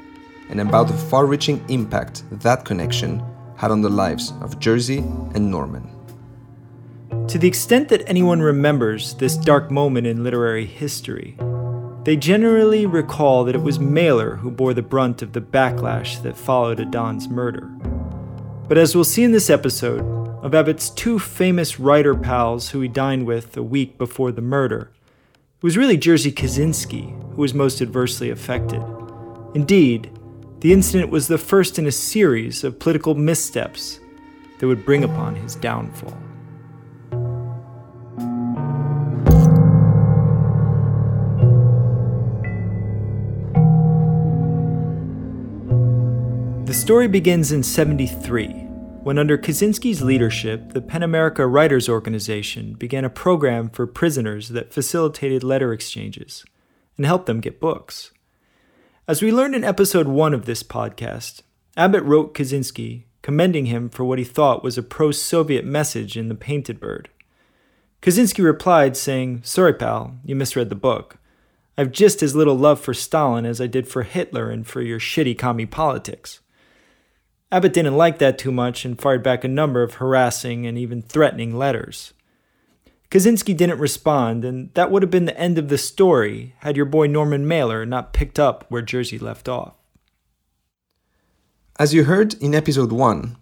and 0.48 0.62
about 0.62 0.88
the 0.88 0.94
far 0.94 1.26
reaching 1.26 1.62
impact 1.68 2.24
that 2.32 2.64
connection 2.64 3.22
had 3.58 3.72
on 3.72 3.82
the 3.82 3.90
lives 3.90 4.32
of 4.40 4.58
Jerzy 4.58 5.00
and 5.36 5.52
Norman. 5.52 5.86
To 7.28 7.38
the 7.38 7.50
extent 7.50 7.90
that 7.90 8.08
anyone 8.08 8.42
remembers 8.42 9.16
this 9.16 9.36
dark 9.36 9.70
moment 9.70 10.08
in 10.08 10.24
literary 10.24 10.66
history, 10.66 11.36
they 12.06 12.16
generally 12.16 12.86
recall 12.86 13.44
that 13.44 13.56
it 13.56 13.64
was 13.64 13.82
Mailer 13.82 14.38
who 14.38 14.50
bore 14.50 14.74
the 14.74 14.82
brunt 14.82 15.22
of 15.22 15.34
the 15.34 15.42
backlash 15.42 16.24
that 16.24 16.38
followed 16.38 16.80
Adan's 16.80 17.28
murder. 17.28 17.66
But 18.70 18.78
as 18.78 18.96
we'll 18.96 19.04
see 19.04 19.26
in 19.26 19.34
this 19.34 19.50
episode, 19.50 20.23
of 20.44 20.54
Abbott's 20.54 20.90
two 20.90 21.18
famous 21.20 21.80
writer 21.80 22.14
pals 22.14 22.72
who 22.72 22.82
he 22.82 22.90
dined 22.90 23.26
with 23.26 23.56
a 23.56 23.64
week 23.64 23.98
before 23.98 24.30
the 24.30 24.42
murder, 24.42 24.92
it 25.58 25.64
was 25.64 25.78
really 25.78 25.98
Jerzy 25.98 26.34
Kosinski 26.34 27.18
who 27.34 27.42
was 27.42 27.54
most 27.54 27.82
adversely 27.82 28.30
affected. 28.30 28.84
Indeed, 29.56 30.12
the 30.60 30.74
incident 30.74 31.10
was 31.10 31.30
the 31.30 31.38
first 31.38 31.80
in 31.80 31.88
a 31.88 31.94
series 31.94 32.66
of 32.66 32.78
political 32.78 33.16
missteps 33.16 34.02
that 34.60 34.68
would 34.68 34.84
bring 34.84 35.06
upon 35.06 35.36
his 35.36 35.56
downfall. 35.56 36.18
The 46.66 46.74
story 46.74 47.08
begins 47.08 47.54
in 47.54 47.64
73, 47.64 48.63
when 49.04 49.18
under 49.18 49.38
Kosinski's 49.38 50.02
leadership, 50.02 50.72
the 50.72 50.82
PEN 50.82 51.04
America 51.04 51.46
Writers 51.46 51.90
Organization 51.90 52.74
began 52.74 53.04
a 53.04 53.10
program 53.10 53.70
for 53.70 53.86
prisoners 53.86 54.50
that 54.50 54.72
facilitated 54.72 55.44
letter 55.44 55.74
exchanges 55.74 56.46
and 56.96 57.06
helped 57.06 57.26
them 57.26 57.42
get 57.42 57.60
books. 57.60 58.12
As 59.06 59.22
we 59.22 59.30
learned 59.30 59.56
in 59.56 59.64
episode 59.66 60.08
1 60.08 60.34
of 60.34 60.46
this 60.46 60.64
podcast, 60.64 61.42
Abbott 61.76 62.04
wrote 62.04 62.34
Kosinski, 62.34 63.04
commending 63.22 63.66
him 63.66 63.90
for 63.90 64.06
what 64.06 64.20
he 64.20 64.24
thought 64.24 64.64
was 64.64 64.78
a 64.78 64.84
pro 64.84 65.12
Soviet 65.12 65.66
message 65.66 66.16
in 66.16 66.30
The 66.30 66.36
Painted 66.36 66.80
Bird. 66.80 67.10
Kosinski 68.02 68.42
replied, 68.42 68.96
saying, 68.96 69.42
Sorry, 69.44 69.74
pal, 69.74 70.16
you 70.24 70.34
misread 70.34 70.70
the 70.70 70.76
book. 70.76 71.18
I've 71.78 71.92
just 71.92 72.24
as 72.24 72.38
little 72.38 72.58
love 72.58 72.80
for 72.80 72.94
Stalin 72.94 73.46
as 73.46 73.60
I 73.60 73.68
did 73.68 73.86
for 73.86 74.04
Hitler 74.04 74.50
and 74.50 74.66
for 74.66 74.82
your 74.82 75.00
shitty 75.00 75.38
commie 75.38 75.66
politics. 75.66 76.40
Abbott 77.54 77.74
didn't 77.74 77.96
like 77.96 78.18
that 78.18 78.40
too 78.40 78.52
much 78.52 78.84
and 78.84 79.00
fired 79.00 79.22
back 79.22 79.44
a 79.44 79.48
number 79.48 79.84
of 79.84 79.96
harassing 79.96 80.66
and 80.66 80.76
even 80.76 81.04
threatening 81.04 81.56
letters. 81.56 82.12
Kosinski 83.12 83.56
didn't 83.56 83.78
respond, 83.78 84.44
and 84.44 84.74
that 84.74 84.90
would 84.90 85.04
have 85.04 85.12
been 85.12 85.26
the 85.26 85.40
end 85.40 85.60
of 85.60 85.70
the 85.70 85.78
story 85.78 86.56
had 86.62 86.76
your 86.76 86.88
boy 86.88 87.06
Norman 87.06 87.48
Mailer 87.48 87.86
not 87.86 88.12
picked 88.12 88.40
up 88.40 88.66
where 88.70 88.82
Jerzy 88.82 89.22
left 89.22 89.48
off. 89.48 89.76
As 91.78 91.94
you 91.94 92.06
heard 92.06 92.34
in 92.42 92.56
episode 92.56 92.92
1, 92.92 93.38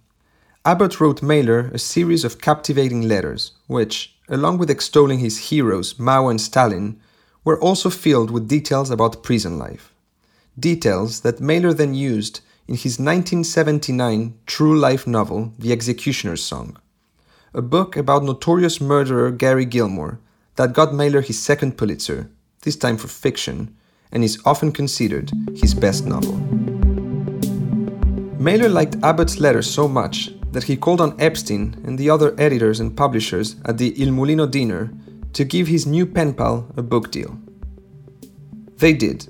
Abbott 0.66 1.00
wrote 1.00 1.22
Mailer 1.22 1.72
a 1.74 1.80
series 1.80 2.26
of 2.26 2.42
captivating 2.42 3.04
letters, 3.04 3.54
which, 3.68 4.14
along 4.28 4.58
with 4.58 4.70
extolling 4.70 5.20
his 5.20 5.50
heroes 5.50 5.98
Mao 5.98 6.28
and 6.28 6.42
Stalin, 6.42 7.00
were 7.46 7.62
also 7.62 7.90
filled 7.90 8.30
with 8.30 8.50
details 8.50 8.92
about 8.92 9.24
prison 9.24 9.58
life. 9.58 9.94
Details 10.60 11.22
that 11.22 11.40
Mailer 11.40 11.72
then 11.72 11.94
used 11.94 12.42
in 12.72 12.78
his 12.78 13.00
1979 13.00 14.34
true 14.46 14.80
life 14.80 15.06
novel, 15.06 15.52
The 15.60 15.74
Executioner's 15.74 16.42
Song 16.42 16.78
a 17.54 17.62
book 17.62 17.98
about 17.98 18.24
notorious 18.24 18.80
murderer 18.80 19.30
Gary 19.30 19.66
Gilmore 19.66 20.22
that 20.56 20.72
got 20.72 20.94
Mailer 20.94 21.20
his 21.20 21.38
second 21.38 21.78
Pulitzer, 21.78 22.30
this 22.62 22.78
time 22.78 22.96
for 22.96 23.10
fiction, 23.10 23.76
and 24.14 24.24
is 24.24 24.42
often 24.46 24.72
considered 24.72 25.34
his 25.54 25.74
best 25.74 26.06
novel. 26.06 26.38
Mailer 28.40 28.70
liked 28.70 28.96
Abbott's 29.04 29.42
letter 29.42 29.62
so 29.62 29.90
much 29.90 30.30
that 30.54 30.64
he 30.64 30.78
called 30.78 31.02
on 31.02 31.20
Epstein 31.20 31.76
and 31.86 32.00
the 32.00 32.10
other 32.10 32.34
editors 32.40 32.80
and 32.80 32.96
publishers 32.96 33.58
at 33.66 33.78
the 33.78 34.02
Il 34.02 34.14
Mulino 34.14 34.50
dinner 34.50 34.94
to 35.34 35.44
give 35.44 35.68
his 35.68 35.86
new 35.86 36.06
pen 36.06 36.34
pal 36.34 36.72
a 36.78 36.82
book 36.82 37.12
deal. 37.12 37.38
They 38.78 38.94
did, 38.94 39.28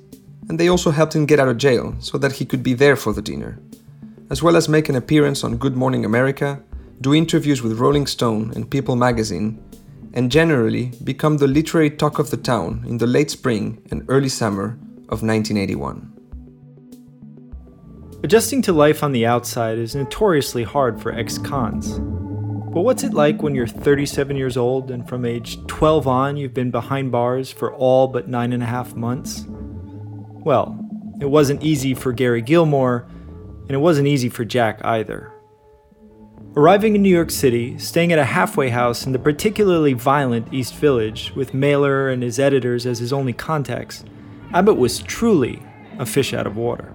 and 0.51 0.59
they 0.59 0.67
also 0.67 0.91
helped 0.91 1.15
him 1.15 1.25
get 1.25 1.39
out 1.39 1.47
of 1.47 1.55
jail 1.55 1.95
so 1.99 2.17
that 2.17 2.33
he 2.33 2.43
could 2.43 2.61
be 2.61 2.73
there 2.73 2.97
for 2.97 3.13
the 3.13 3.21
dinner, 3.21 3.57
as 4.29 4.43
well 4.43 4.57
as 4.57 4.67
make 4.67 4.89
an 4.89 4.97
appearance 4.97 5.45
on 5.45 5.55
Good 5.55 5.77
Morning 5.77 6.03
America 6.03 6.61
do 6.99 7.15
interviews 7.15 7.61
with 7.61 7.79
Rolling 7.79 8.05
Stone 8.05 8.51
and 8.53 8.69
People 8.69 8.97
magazine, 8.97 9.63
and 10.13 10.29
generally 10.29 10.91
become 11.05 11.37
the 11.37 11.47
literary 11.47 11.89
talk 11.89 12.19
of 12.19 12.31
the 12.31 12.35
town 12.35 12.83
in 12.85 12.97
the 12.97 13.07
late 13.07 13.31
spring 13.31 13.81
and 13.91 14.03
early 14.09 14.27
summer 14.27 14.77
of 15.07 15.23
1981. 15.23 16.11
Adjusting 18.21 18.61
to 18.63 18.73
life 18.73 19.03
on 19.05 19.13
the 19.13 19.25
outside 19.25 19.77
is 19.77 19.95
notoriously 19.95 20.63
hard 20.63 21.01
for 21.01 21.13
ex 21.13 21.37
cons. 21.37 21.97
But 22.73 22.81
what's 22.81 23.05
it 23.05 23.13
like 23.13 23.41
when 23.41 23.55
you're 23.55 23.67
37 23.67 24.35
years 24.35 24.57
old 24.57 24.91
and 24.91 25.07
from 25.07 25.23
age 25.23 25.65
12 25.67 26.07
on 26.09 26.35
you've 26.35 26.53
been 26.53 26.71
behind 26.71 27.09
bars 27.09 27.53
for 27.53 27.73
all 27.73 28.09
but 28.09 28.27
nine 28.27 28.51
and 28.51 28.61
a 28.61 28.65
half 28.65 28.95
months? 28.95 29.45
Well, 30.43 30.83
it 31.19 31.29
wasn't 31.29 31.63
easy 31.63 31.93
for 31.93 32.11
Gary 32.11 32.41
Gilmore, 32.41 33.07
and 33.61 33.71
it 33.71 33.77
wasn't 33.77 34.07
easy 34.07 34.27
for 34.27 34.43
Jack 34.43 34.83
either. 34.83 35.31
Arriving 36.55 36.95
in 36.95 37.01
New 37.03 37.13
York 37.13 37.31
City, 37.31 37.77
staying 37.77 38.11
at 38.11 38.19
a 38.19 38.25
halfway 38.25 38.69
house 38.69 39.05
in 39.05 39.13
the 39.13 39.19
particularly 39.19 39.93
violent 39.93 40.51
East 40.51 40.73
Village, 40.75 41.31
with 41.35 41.53
Mailer 41.53 42.09
and 42.09 42.23
his 42.23 42.39
editors 42.39 42.85
as 42.85 42.99
his 42.99 43.13
only 43.13 43.33
contacts, 43.33 44.03
Abbott 44.51 44.77
was 44.77 44.99
truly 44.99 45.61
a 45.99 46.05
fish 46.05 46.33
out 46.33 46.47
of 46.47 46.57
water. 46.57 46.93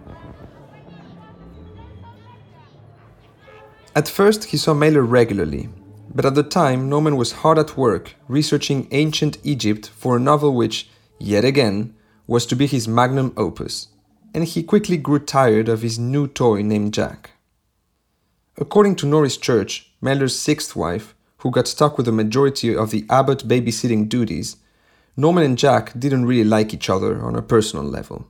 At 3.94 4.08
first, 4.08 4.44
he 4.44 4.58
saw 4.58 4.74
Mailer 4.74 5.02
regularly, 5.02 5.70
but 6.14 6.26
at 6.26 6.34
the 6.34 6.42
time, 6.42 6.90
Norman 6.90 7.16
was 7.16 7.32
hard 7.32 7.58
at 7.58 7.78
work 7.78 8.14
researching 8.28 8.88
ancient 8.90 9.38
Egypt 9.42 9.88
for 9.88 10.16
a 10.16 10.20
novel 10.20 10.54
which, 10.54 10.90
yet 11.18 11.46
again, 11.46 11.94
was 12.26 12.46
to 12.46 12.56
be 12.56 12.66
his 12.66 12.88
magnum 12.88 13.32
opus, 13.36 13.88
and 14.34 14.44
he 14.44 14.62
quickly 14.62 14.96
grew 14.96 15.18
tired 15.18 15.68
of 15.68 15.82
his 15.82 15.98
new 15.98 16.26
toy 16.26 16.62
named 16.62 16.92
Jack. 16.92 17.32
According 18.58 18.96
to 18.96 19.06
Norris 19.06 19.36
Church, 19.36 19.90
Mailer's 20.00 20.38
sixth 20.38 20.74
wife, 20.74 21.14
who 21.38 21.50
got 21.50 21.68
stuck 21.68 21.96
with 21.96 22.06
the 22.06 22.12
majority 22.12 22.74
of 22.74 22.90
the 22.90 23.06
Abbott 23.10 23.46
babysitting 23.46 24.08
duties, 24.08 24.56
Norman 25.16 25.44
and 25.44 25.58
Jack 25.58 25.92
didn't 25.98 26.26
really 26.26 26.48
like 26.48 26.74
each 26.74 26.90
other 26.90 27.22
on 27.22 27.36
a 27.36 27.42
personal 27.42 27.84
level. 27.84 28.26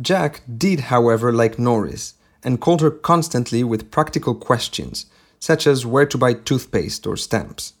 Jack 0.00 0.42
did, 0.56 0.80
however, 0.80 1.32
like 1.32 1.58
Norris 1.58 2.14
and 2.44 2.60
called 2.60 2.80
her 2.80 2.90
constantly 2.90 3.62
with 3.62 3.90
practical 3.90 4.34
questions, 4.34 5.06
such 5.38 5.66
as 5.66 5.86
where 5.86 6.06
to 6.06 6.18
buy 6.18 6.34
toothpaste 6.34 7.06
or 7.06 7.16
stamps. 7.16 7.74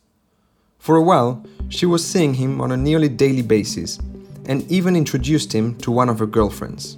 For 0.78 0.96
a 0.96 1.02
while, 1.02 1.44
she 1.68 1.86
was 1.86 2.06
seeing 2.06 2.34
him 2.34 2.60
on 2.60 2.72
a 2.72 2.76
nearly 2.76 3.08
daily 3.08 3.42
basis 3.42 3.98
and 4.46 4.70
even 4.70 4.96
introduced 4.96 5.52
him 5.52 5.76
to 5.76 5.90
one 5.90 6.08
of 6.08 6.18
her 6.18 6.26
girlfriends. 6.26 6.96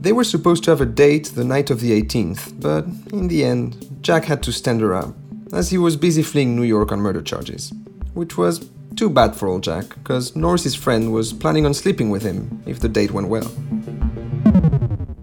They 0.00 0.12
were 0.12 0.24
supposed 0.24 0.64
to 0.64 0.70
have 0.70 0.80
a 0.80 0.86
date 0.86 1.32
the 1.34 1.44
night 1.44 1.70
of 1.70 1.80
the 1.80 2.02
18th, 2.02 2.60
but 2.60 2.84
in 3.12 3.28
the 3.28 3.44
end, 3.44 3.98
Jack 4.02 4.24
had 4.24 4.42
to 4.42 4.52
stand 4.52 4.80
her 4.82 4.94
up, 4.94 5.14
as 5.52 5.70
he 5.70 5.78
was 5.78 5.96
busy 5.96 6.22
fleeing 6.22 6.54
New 6.54 6.62
York 6.62 6.92
on 6.92 7.00
murder 7.00 7.22
charges. 7.22 7.72
Which 8.12 8.36
was 8.36 8.68
too 8.96 9.08
bad 9.08 9.34
for 9.34 9.48
old 9.48 9.62
Jack, 9.62 9.88
because 9.94 10.36
Norris's 10.36 10.74
friend 10.74 11.12
was 11.12 11.32
planning 11.32 11.64
on 11.64 11.72
sleeping 11.72 12.10
with 12.10 12.22
him 12.22 12.62
if 12.66 12.80
the 12.80 12.88
date 12.88 13.12
went 13.12 13.28
well. 13.28 13.50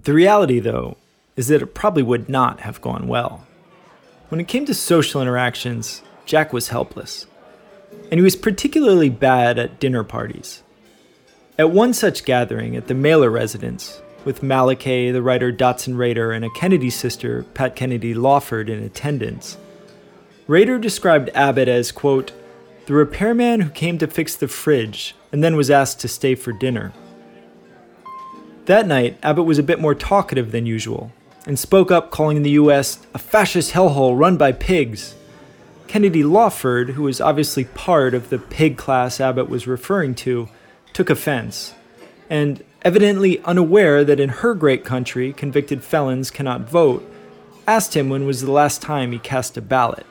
The 0.02 0.12
reality, 0.12 0.58
though, 0.58 0.96
is 1.36 1.46
that 1.48 1.62
it 1.62 1.74
probably 1.74 2.02
would 2.02 2.28
not 2.28 2.60
have 2.60 2.80
gone 2.80 3.06
well. 3.06 3.46
When 4.30 4.40
it 4.40 4.48
came 4.48 4.66
to 4.66 4.74
social 4.74 5.22
interactions, 5.22 6.02
Jack 6.26 6.52
was 6.52 6.68
helpless. 6.68 7.26
And 8.10 8.18
he 8.18 8.22
was 8.22 8.34
particularly 8.34 9.10
bad 9.10 9.58
at 9.58 9.78
dinner 9.78 10.02
parties. 10.02 10.62
At 11.62 11.70
one 11.70 11.94
such 11.94 12.24
gathering 12.24 12.74
at 12.74 12.88
the 12.88 12.94
Mailer 12.94 13.30
residence, 13.30 14.02
with 14.24 14.42
Malaquais, 14.42 15.12
the 15.12 15.22
writer 15.22 15.52
Dotson 15.52 15.96
Rader, 15.96 16.32
and 16.32 16.44
a 16.44 16.50
Kennedy 16.50 16.90
sister, 16.90 17.44
Pat 17.54 17.76
Kennedy 17.76 18.14
Lawford, 18.14 18.68
in 18.68 18.82
attendance. 18.82 19.56
Rader 20.48 20.76
described 20.80 21.30
Abbott 21.34 21.68
as, 21.68 21.92
quote, 21.92 22.32
the 22.86 22.94
repairman 22.94 23.60
who 23.60 23.70
came 23.70 23.96
to 23.98 24.08
fix 24.08 24.34
the 24.34 24.48
fridge 24.48 25.14
and 25.30 25.44
then 25.44 25.54
was 25.54 25.70
asked 25.70 26.00
to 26.00 26.08
stay 26.08 26.34
for 26.34 26.52
dinner. 26.52 26.92
That 28.64 28.88
night, 28.88 29.16
Abbott 29.22 29.44
was 29.44 29.60
a 29.60 29.62
bit 29.62 29.78
more 29.78 29.94
talkative 29.94 30.50
than 30.50 30.66
usual 30.66 31.12
and 31.46 31.56
spoke 31.56 31.92
up, 31.92 32.10
calling 32.10 32.42
the 32.42 32.58
U.S. 32.62 32.98
a 33.14 33.18
fascist 33.18 33.70
hellhole 33.70 34.18
run 34.18 34.36
by 34.36 34.50
pigs. 34.50 35.14
Kennedy 35.86 36.24
Lawford, 36.24 36.94
who 36.94 37.04
was 37.04 37.20
obviously 37.20 37.66
part 37.66 38.14
of 38.14 38.30
the 38.30 38.38
pig 38.40 38.76
class 38.76 39.20
Abbott 39.20 39.48
was 39.48 39.68
referring 39.68 40.16
to, 40.16 40.48
took 40.92 41.10
offense. 41.10 41.74
And 42.28 42.62
evidently 42.82 43.40
unaware 43.44 44.04
that 44.04 44.20
in 44.20 44.28
her 44.28 44.54
great 44.54 44.84
country 44.84 45.32
convicted 45.32 45.84
felons 45.84 46.30
cannot 46.30 46.68
vote, 46.68 47.08
asked 47.66 47.94
him 47.94 48.08
when 48.08 48.26
was 48.26 48.42
the 48.42 48.50
last 48.50 48.82
time 48.82 49.12
he 49.12 49.18
cast 49.18 49.56
a 49.56 49.62
ballot. 49.62 50.06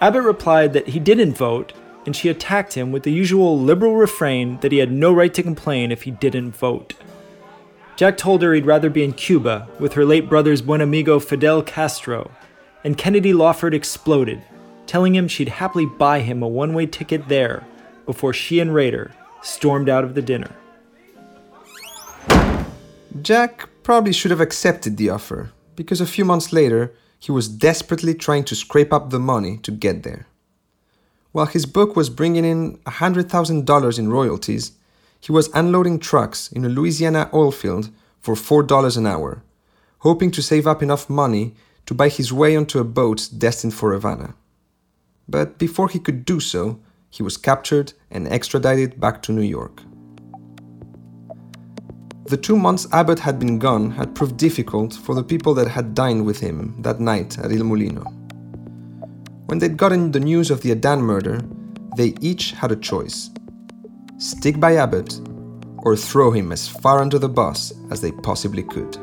Abbott 0.00 0.24
replied 0.24 0.72
that 0.72 0.88
he 0.88 0.98
didn't 0.98 1.36
vote, 1.36 1.72
and 2.04 2.14
she 2.14 2.28
attacked 2.28 2.74
him 2.74 2.92
with 2.92 3.02
the 3.02 3.12
usual 3.12 3.58
liberal 3.58 3.96
refrain 3.96 4.58
that 4.60 4.72
he 4.72 4.78
had 4.78 4.92
no 4.92 5.12
right 5.12 5.32
to 5.34 5.42
complain 5.42 5.90
if 5.90 6.02
he 6.02 6.10
didn't 6.10 6.56
vote. 6.56 6.94
Jack 7.96 8.18
told 8.18 8.42
her 8.42 8.52
he'd 8.52 8.66
rather 8.66 8.90
be 8.90 9.02
in 9.02 9.14
Cuba 9.14 9.68
with 9.80 9.94
her 9.94 10.04
late 10.04 10.28
brother's 10.28 10.60
buen 10.60 10.82
amigo 10.82 11.18
Fidel 11.18 11.62
Castro, 11.62 12.30
and 12.84 12.98
Kennedy 12.98 13.32
Lawford 13.32 13.72
exploded, 13.72 14.42
telling 14.86 15.14
him 15.14 15.28
she'd 15.28 15.48
happily 15.48 15.86
buy 15.86 16.20
him 16.20 16.42
a 16.42 16.48
one 16.48 16.74
way 16.74 16.86
ticket 16.86 17.28
there 17.28 17.66
before 18.04 18.34
she 18.34 18.60
and 18.60 18.74
Rader 18.74 19.12
stormed 19.46 19.88
out 19.88 20.04
of 20.04 20.14
the 20.14 20.22
dinner. 20.22 20.50
Jack 23.22 23.68
probably 23.82 24.12
should 24.12 24.30
have 24.30 24.40
accepted 24.40 24.96
the 24.96 25.08
offer, 25.08 25.52
because 25.74 26.00
a 26.00 26.06
few 26.06 26.24
months 26.24 26.52
later, 26.52 26.92
he 27.18 27.32
was 27.32 27.48
desperately 27.48 28.14
trying 28.14 28.44
to 28.44 28.54
scrape 28.54 28.92
up 28.92 29.10
the 29.10 29.18
money 29.18 29.58
to 29.58 29.70
get 29.70 30.02
there. 30.02 30.26
While 31.32 31.46
his 31.46 31.66
book 31.66 31.96
was 31.96 32.10
bringing 32.10 32.44
in 32.44 32.78
$100,000 32.78 33.98
in 33.98 34.10
royalties, 34.10 34.72
he 35.20 35.32
was 35.32 35.50
unloading 35.54 35.98
trucks 35.98 36.50
in 36.52 36.64
a 36.64 36.68
Louisiana 36.68 37.30
oil 37.32 37.52
field 37.52 37.90
for 38.20 38.34
$4 38.34 38.96
an 38.96 39.06
hour, 39.06 39.42
hoping 39.98 40.30
to 40.32 40.42
save 40.42 40.66
up 40.66 40.82
enough 40.82 41.08
money 41.08 41.54
to 41.86 41.94
buy 41.94 42.08
his 42.08 42.32
way 42.32 42.56
onto 42.56 42.78
a 42.78 42.84
boat 42.84 43.28
destined 43.36 43.74
for 43.74 43.92
Havana. 43.92 44.34
But 45.28 45.58
before 45.58 45.88
he 45.88 45.98
could 45.98 46.24
do 46.24 46.40
so, 46.40 46.80
he 47.16 47.22
was 47.22 47.38
captured 47.38 47.94
and 48.10 48.28
extradited 48.28 49.00
back 49.00 49.22
to 49.22 49.32
New 49.32 49.42
York. 49.42 49.82
The 52.26 52.36
two 52.36 52.56
months 52.56 52.86
Abbott 52.92 53.20
had 53.20 53.38
been 53.38 53.58
gone 53.58 53.90
had 53.92 54.14
proved 54.14 54.36
difficult 54.36 54.92
for 54.94 55.14
the 55.14 55.22
people 55.22 55.54
that 55.54 55.68
had 55.68 55.94
dined 55.94 56.26
with 56.26 56.40
him 56.40 56.74
that 56.82 57.00
night 57.00 57.38
at 57.38 57.52
Il 57.52 57.62
Mulino. 57.62 58.04
When 59.46 59.58
they'd 59.58 59.76
gotten 59.76 60.10
the 60.10 60.20
news 60.20 60.50
of 60.50 60.60
the 60.60 60.72
Adan 60.72 61.00
murder, 61.00 61.40
they 61.96 62.14
each 62.20 62.50
had 62.50 62.72
a 62.72 62.76
choice 62.76 63.30
stick 64.18 64.58
by 64.58 64.76
Abbott 64.76 65.20
or 65.78 65.94
throw 65.94 66.30
him 66.30 66.50
as 66.50 66.66
far 66.66 67.00
under 67.00 67.18
the 67.18 67.28
bus 67.28 67.72
as 67.90 68.00
they 68.00 68.10
possibly 68.10 68.62
could. 68.62 68.96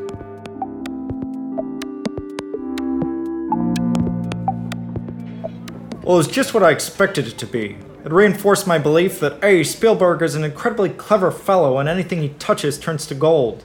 Well, 6.03 6.19
it's 6.19 6.27
just 6.27 6.53
what 6.53 6.63
I 6.63 6.71
expected 6.71 7.27
it 7.27 7.37
to 7.37 7.47
be. 7.47 7.77
It 8.03 8.11
reinforced 8.11 8.67
my 8.67 8.77
belief 8.77 9.21
that 9.21 9.41
A. 9.41 9.63
Spielberg 9.63 10.21
is 10.21 10.35
an 10.35 10.43
incredibly 10.43 10.89
clever 10.89 11.31
fellow 11.31 11.77
and 11.77 11.87
anything 11.87 12.21
he 12.21 12.29
touches 12.29 12.77
turns 12.77 13.07
to 13.07 13.15
gold. 13.15 13.63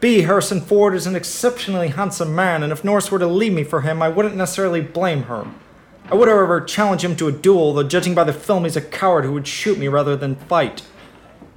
B. 0.00 0.22
Harrison 0.22 0.62
Ford 0.62 0.94
is 0.94 1.06
an 1.06 1.14
exceptionally 1.14 1.88
handsome 1.88 2.34
man, 2.34 2.62
and 2.62 2.72
if 2.72 2.82
Norris 2.82 3.10
were 3.10 3.18
to 3.18 3.26
leave 3.26 3.52
me 3.52 3.62
for 3.62 3.82
him, 3.82 4.00
I 4.00 4.08
wouldn't 4.08 4.36
necessarily 4.36 4.80
blame 4.80 5.24
her. 5.24 5.46
I 6.10 6.14
would, 6.14 6.28
however, 6.28 6.62
challenge 6.62 7.04
him 7.04 7.14
to 7.16 7.28
a 7.28 7.32
duel, 7.32 7.74
though 7.74 7.82
judging 7.82 8.14
by 8.14 8.24
the 8.24 8.32
film, 8.32 8.64
he's 8.64 8.76
a 8.76 8.80
coward 8.80 9.24
who 9.24 9.32
would 9.32 9.46
shoot 9.46 9.78
me 9.78 9.88
rather 9.88 10.16
than 10.16 10.36
fight. 10.36 10.82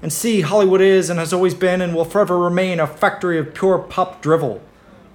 And 0.02 0.12
C. 0.12 0.42
Hollywood 0.42 0.82
is 0.82 1.10
and 1.10 1.20
has 1.20 1.32
always 1.32 1.54
been 1.54 1.82
and 1.82 1.96
will 1.96 2.06
forever 2.06 2.38
remain 2.38 2.80
a 2.80 2.88
factory 2.88 3.40
of 3.40 3.54
pure 3.54 3.80
pop 3.80 4.22
drivel. 4.22 4.62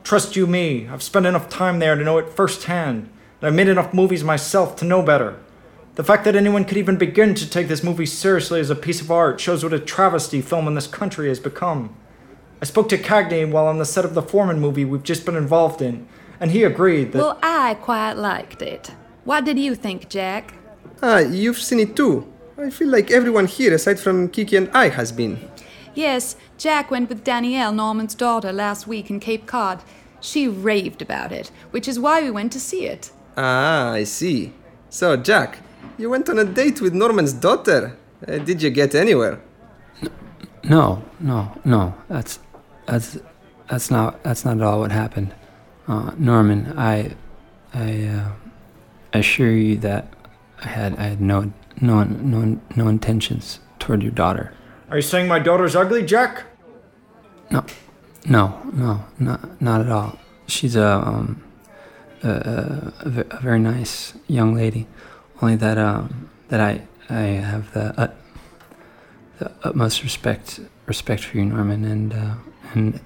Trust 0.02 0.34
you 0.34 0.46
me, 0.46 0.88
I've 0.88 1.02
spent 1.02 1.26
enough 1.26 1.48
time 1.48 1.78
there 1.78 1.94
to 1.94 2.04
know 2.04 2.18
it 2.18 2.30
firsthand, 2.30 3.10
and 3.40 3.48
I've 3.48 3.54
made 3.54 3.68
enough 3.68 3.92
movies 3.94 4.24
myself 4.24 4.76
to 4.76 4.84
know 4.86 5.02
better. 5.02 5.38
The 5.94 6.04
fact 6.04 6.24
that 6.24 6.34
anyone 6.34 6.64
could 6.64 6.78
even 6.78 6.96
begin 6.96 7.34
to 7.34 7.48
take 7.48 7.68
this 7.68 7.84
movie 7.84 8.06
seriously 8.06 8.60
as 8.60 8.70
a 8.70 8.74
piece 8.74 9.02
of 9.02 9.10
art 9.10 9.38
shows 9.38 9.62
what 9.62 9.74
a 9.74 9.78
travesty 9.78 10.40
film 10.40 10.66
in 10.66 10.74
this 10.74 10.86
country 10.86 11.28
has 11.28 11.38
become. 11.38 11.94
I 12.62 12.64
spoke 12.64 12.88
to 12.90 12.96
Cagney 12.96 13.50
while 13.50 13.66
on 13.66 13.78
the 13.78 13.84
set 13.84 14.06
of 14.06 14.14
the 14.14 14.22
Forman 14.22 14.58
movie 14.58 14.86
we've 14.86 15.02
just 15.02 15.26
been 15.26 15.36
involved 15.36 15.82
in, 15.82 16.08
and 16.40 16.50
he 16.50 16.62
agreed 16.62 17.12
that. 17.12 17.18
Well, 17.18 17.38
I 17.42 17.74
quite 17.74 18.14
liked 18.14 18.62
it. 18.62 18.92
What 19.24 19.44
did 19.44 19.58
you 19.58 19.74
think, 19.74 20.08
Jack? 20.08 20.54
Ah, 21.02 21.18
you've 21.18 21.58
seen 21.58 21.80
it 21.80 21.94
too. 21.94 22.32
I 22.56 22.70
feel 22.70 22.88
like 22.88 23.10
everyone 23.10 23.46
here, 23.46 23.74
aside 23.74 24.00
from 24.00 24.28
Kiki 24.28 24.56
and 24.56 24.70
I, 24.70 24.88
has 24.88 25.12
been. 25.12 25.50
Yes, 25.94 26.36
Jack 26.56 26.90
went 26.90 27.10
with 27.10 27.22
Danielle, 27.22 27.72
Norman's 27.72 28.14
daughter, 28.14 28.50
last 28.50 28.86
week 28.86 29.10
in 29.10 29.20
Cape 29.20 29.44
Cod. 29.44 29.82
She 30.22 30.48
raved 30.48 31.02
about 31.02 31.32
it, 31.32 31.50
which 31.70 31.86
is 31.86 32.00
why 32.00 32.22
we 32.22 32.30
went 32.30 32.52
to 32.52 32.60
see 32.60 32.86
it. 32.86 33.10
Ah, 33.36 33.90
I 33.90 34.04
see. 34.04 34.54
So, 34.88 35.16
Jack, 35.16 35.58
you 35.98 36.10
went 36.10 36.28
on 36.28 36.38
a 36.38 36.44
date 36.44 36.80
with 36.80 36.94
Norman's 36.94 37.32
daughter. 37.32 37.96
Uh, 38.26 38.38
did 38.38 38.62
you 38.62 38.70
get 38.70 38.94
anywhere? 38.94 39.40
No, 40.64 41.02
no, 41.20 41.52
no. 41.64 41.94
That's 42.08 42.38
that's 42.86 43.18
that's 43.68 43.90
not 43.90 44.22
that's 44.22 44.44
not 44.44 44.56
at 44.58 44.62
all 44.62 44.80
what 44.80 44.92
happened. 44.92 45.34
Uh, 45.88 46.12
Norman, 46.16 46.72
I 46.78 47.16
I 47.74 48.04
uh, 48.04 48.28
assure 49.12 49.52
you 49.52 49.76
that 49.78 50.12
I 50.60 50.68
had 50.68 50.96
I 50.98 51.02
had 51.04 51.20
no 51.20 51.52
no 51.80 52.04
no 52.04 52.60
no 52.76 52.88
intentions 52.88 53.60
toward 53.78 54.02
your 54.02 54.12
daughter. 54.12 54.52
Are 54.90 54.96
you 54.96 55.02
saying 55.02 55.26
my 55.26 55.38
daughter's 55.38 55.74
ugly, 55.74 56.04
Jack? 56.04 56.44
No, 57.50 57.64
no, 58.26 58.60
no, 58.72 59.04
not 59.18 59.60
not 59.60 59.80
at 59.80 59.90
all. 59.90 60.18
She's 60.46 60.76
a 60.76 60.86
um 60.86 61.42
a, 62.22 62.28
a, 62.28 62.92
a 63.08 63.36
a 63.36 63.40
very 63.40 63.58
nice 63.58 64.14
young 64.28 64.54
lady. 64.54 64.86
Only 65.42 65.56
that 65.56 65.76
um 65.76 66.30
that 66.48 66.60
I 66.60 66.82
I 67.10 67.20
have 67.20 67.72
the 67.74 68.00
ut, 68.00 68.16
the 69.40 69.50
utmost 69.64 70.04
respect 70.04 70.60
respect 70.86 71.24
for 71.24 71.36
you, 71.38 71.44
Norman, 71.44 71.84
and 71.84 72.14
uh, 72.14 72.34
and 72.74 73.00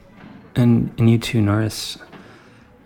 and 0.54 0.92
and 0.98 1.10
you 1.10 1.18
too, 1.18 1.40
Norris. 1.40 1.98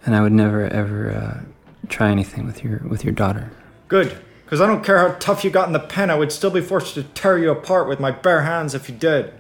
And 0.06 0.14
I 0.14 0.22
would 0.22 0.32
never 0.32 0.66
ever 0.68 1.10
uh, 1.10 1.40
try 1.88 2.10
anything 2.10 2.46
with 2.46 2.62
your 2.62 2.78
with 2.88 3.04
your 3.04 3.12
daughter. 3.12 3.50
Good, 3.88 4.16
because 4.44 4.60
I 4.60 4.68
don't 4.68 4.84
care 4.84 4.98
how 4.98 5.16
tough 5.18 5.44
you 5.44 5.50
got 5.50 5.66
in 5.66 5.72
the 5.72 5.80
pen, 5.80 6.10
I 6.10 6.14
would 6.14 6.30
still 6.30 6.50
be 6.50 6.60
forced 6.60 6.94
to 6.94 7.02
tear 7.02 7.36
you 7.36 7.50
apart 7.50 7.88
with 7.88 7.98
my 7.98 8.12
bare 8.12 8.42
hands 8.42 8.74
if 8.74 8.88
you 8.88 8.94
did. 8.94 9.34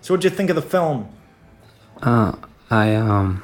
So, 0.00 0.14
what'd 0.14 0.24
you 0.24 0.30
think 0.30 0.48
of 0.48 0.56
the 0.56 0.62
film? 0.62 1.08
Uh, 2.00 2.36
I 2.70 2.94
um, 2.94 3.42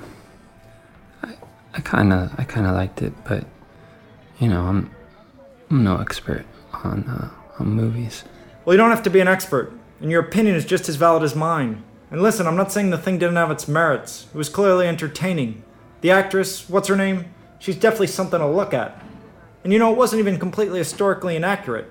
I, 1.25 1.35
I 1.75 1.81
kind 1.81 2.13
of 2.13 2.33
I 2.39 2.45
kind 2.45 2.67
of 2.67 2.75
liked 2.75 3.03
it, 3.03 3.13
but 3.25 3.45
you 4.39 4.47
know, 4.49 4.63
I'm 4.63 4.91
I'm 5.73 5.85
no 5.85 5.97
expert 5.97 6.45
on 6.85 7.05
uh, 7.05 7.31
on 7.59 7.71
movies. 7.71 8.25
Well, 8.63 8.75
you 8.75 8.77
don't 8.77 8.91
have 8.91 9.03
to 9.05 9.11
be 9.11 9.21
an 9.21 9.27
expert, 9.27 9.73
and 10.03 10.11
your 10.11 10.21
opinion 10.21 10.55
is 10.55 10.67
just 10.67 10.87
as 10.87 10.97
valid 10.97 11.23
as 11.23 11.35
mine. 11.35 11.83
And 12.11 12.21
listen, 12.21 12.47
I'm 12.47 12.59
not 12.59 12.71
saying 12.71 12.91
the 12.91 12.99
thing 12.99 13.19
didn't 13.19 13.37
have 13.37 13.51
its 13.51 13.67
merits. 13.67 14.27
It 14.35 14.37
was 14.37 14.51
clearly 14.51 14.87
entertaining. 14.87 15.63
The 16.03 16.11
actress, 16.11 16.69
what's 16.69 16.89
her 16.89 16.97
name? 16.97 17.33
She's 17.59 17.77
definitely 17.77 18.09
something 18.09 18.39
to 18.39 18.47
look 18.47 18.75
at. 18.75 19.03
And 19.65 19.73
you 19.73 19.79
know, 19.79 19.91
it 19.91 19.97
wasn't 19.97 20.21
even 20.21 20.39
completely 20.39 20.79
historically 20.79 21.37
inaccurate. 21.37 21.91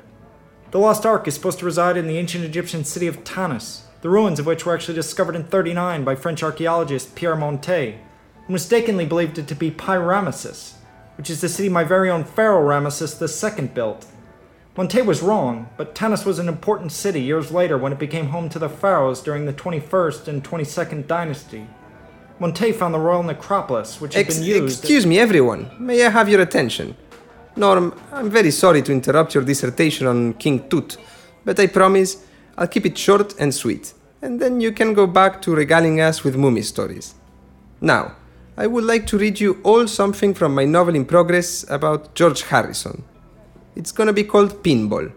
The 0.69 0.77
Lost 0.77 1.03
Ark 1.03 1.27
is 1.27 1.33
supposed 1.33 1.57
to 1.57 1.65
reside 1.65 1.97
in 1.97 2.05
the 2.05 2.19
ancient 2.19 2.45
Egyptian 2.45 2.85
city 2.85 3.07
of 3.07 3.23
Tanis, 3.23 3.81
the 4.01 4.09
ruins 4.09 4.37
of 4.37 4.45
which 4.45 4.63
were 4.63 4.75
actually 4.75 4.93
discovered 4.93 5.35
in 5.35 5.45
39 5.45 6.03
by 6.03 6.13
French 6.13 6.43
archaeologist 6.43 7.15
Pierre 7.15 7.35
Montet, 7.35 7.97
who 8.45 8.53
mistakenly 8.53 9.07
believed 9.07 9.39
it 9.39 9.47
to 9.47 9.55
be 9.55 9.71
Pi-Ramesses, 9.71 10.75
which 11.17 11.29
is 11.29 11.41
the 11.41 11.49
city 11.49 11.69
my 11.69 11.83
very 11.83 12.09
own 12.09 12.23
Pharaoh 12.23 12.67
Ramesses 12.67 13.19
II 13.21 13.67
built. 13.67 14.05
Montet 14.77 15.05
was 15.05 15.21
wrong, 15.21 15.67
but 15.75 15.93
Tanis 15.93 16.25
was 16.25 16.39
an 16.39 16.47
important 16.47 16.91
city 16.93 17.21
years 17.21 17.51
later 17.51 17.77
when 17.77 17.91
it 17.91 17.99
became 17.99 18.27
home 18.27 18.47
to 18.49 18.57
the 18.59 18.69
pharaohs 18.69 19.21
during 19.21 19.45
the 19.45 19.53
21st 19.53 20.27
and 20.29 20.43
22nd 20.43 21.07
dynasty. 21.07 21.67
Montet 22.39 22.75
found 22.75 22.93
the 22.93 22.99
royal 22.99 23.21
necropolis, 23.21 23.99
which 23.99 24.13
had 24.15 24.25
Ex- 24.25 24.37
been 24.37 24.45
used. 24.47 24.79
excuse 24.79 25.05
me, 25.05 25.19
everyone. 25.19 25.69
May 25.77 26.05
I 26.05 26.09
have 26.09 26.29
your 26.29 26.41
attention? 26.41 26.95
Norm, 27.57 27.93
I'm 28.13 28.29
very 28.29 28.49
sorry 28.49 28.81
to 28.83 28.93
interrupt 28.93 29.35
your 29.35 29.43
dissertation 29.43 30.07
on 30.07 30.33
King 30.35 30.67
Tut, 30.69 30.95
but 31.43 31.59
I 31.59 31.67
promise 31.67 32.25
I'll 32.57 32.67
keep 32.67 32.85
it 32.85 32.97
short 32.97 33.35
and 33.37 33.53
sweet, 33.53 33.93
and 34.21 34.39
then 34.41 34.61
you 34.61 34.71
can 34.71 34.93
go 34.93 35.05
back 35.05 35.41
to 35.41 35.53
regaling 35.53 35.99
us 35.99 36.23
with 36.23 36.37
mummy 36.37 36.61
stories. 36.61 37.13
Now, 37.81 38.15
I 38.61 38.67
would 38.67 38.83
like 38.83 39.07
to 39.07 39.17
read 39.17 39.39
you 39.39 39.59
all 39.63 39.87
something 39.87 40.35
from 40.35 40.53
my 40.53 40.65
novel 40.65 40.93
in 40.93 41.05
progress 41.05 41.65
about 41.67 42.13
George 42.13 42.43
Harrison. 42.43 43.03
It's 43.75 43.91
gonna 43.91 44.13
be 44.13 44.23
called 44.23 44.61
Pinball, 44.61 45.11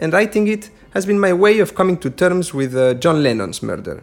and 0.00 0.12
writing 0.12 0.48
it 0.48 0.70
has 0.94 1.06
been 1.06 1.20
my 1.20 1.32
way 1.32 1.60
of 1.60 1.76
coming 1.76 1.96
to 1.98 2.10
terms 2.10 2.52
with 2.52 2.74
uh, 2.74 2.94
John 2.94 3.22
Lennon's 3.22 3.62
murder. 3.62 4.02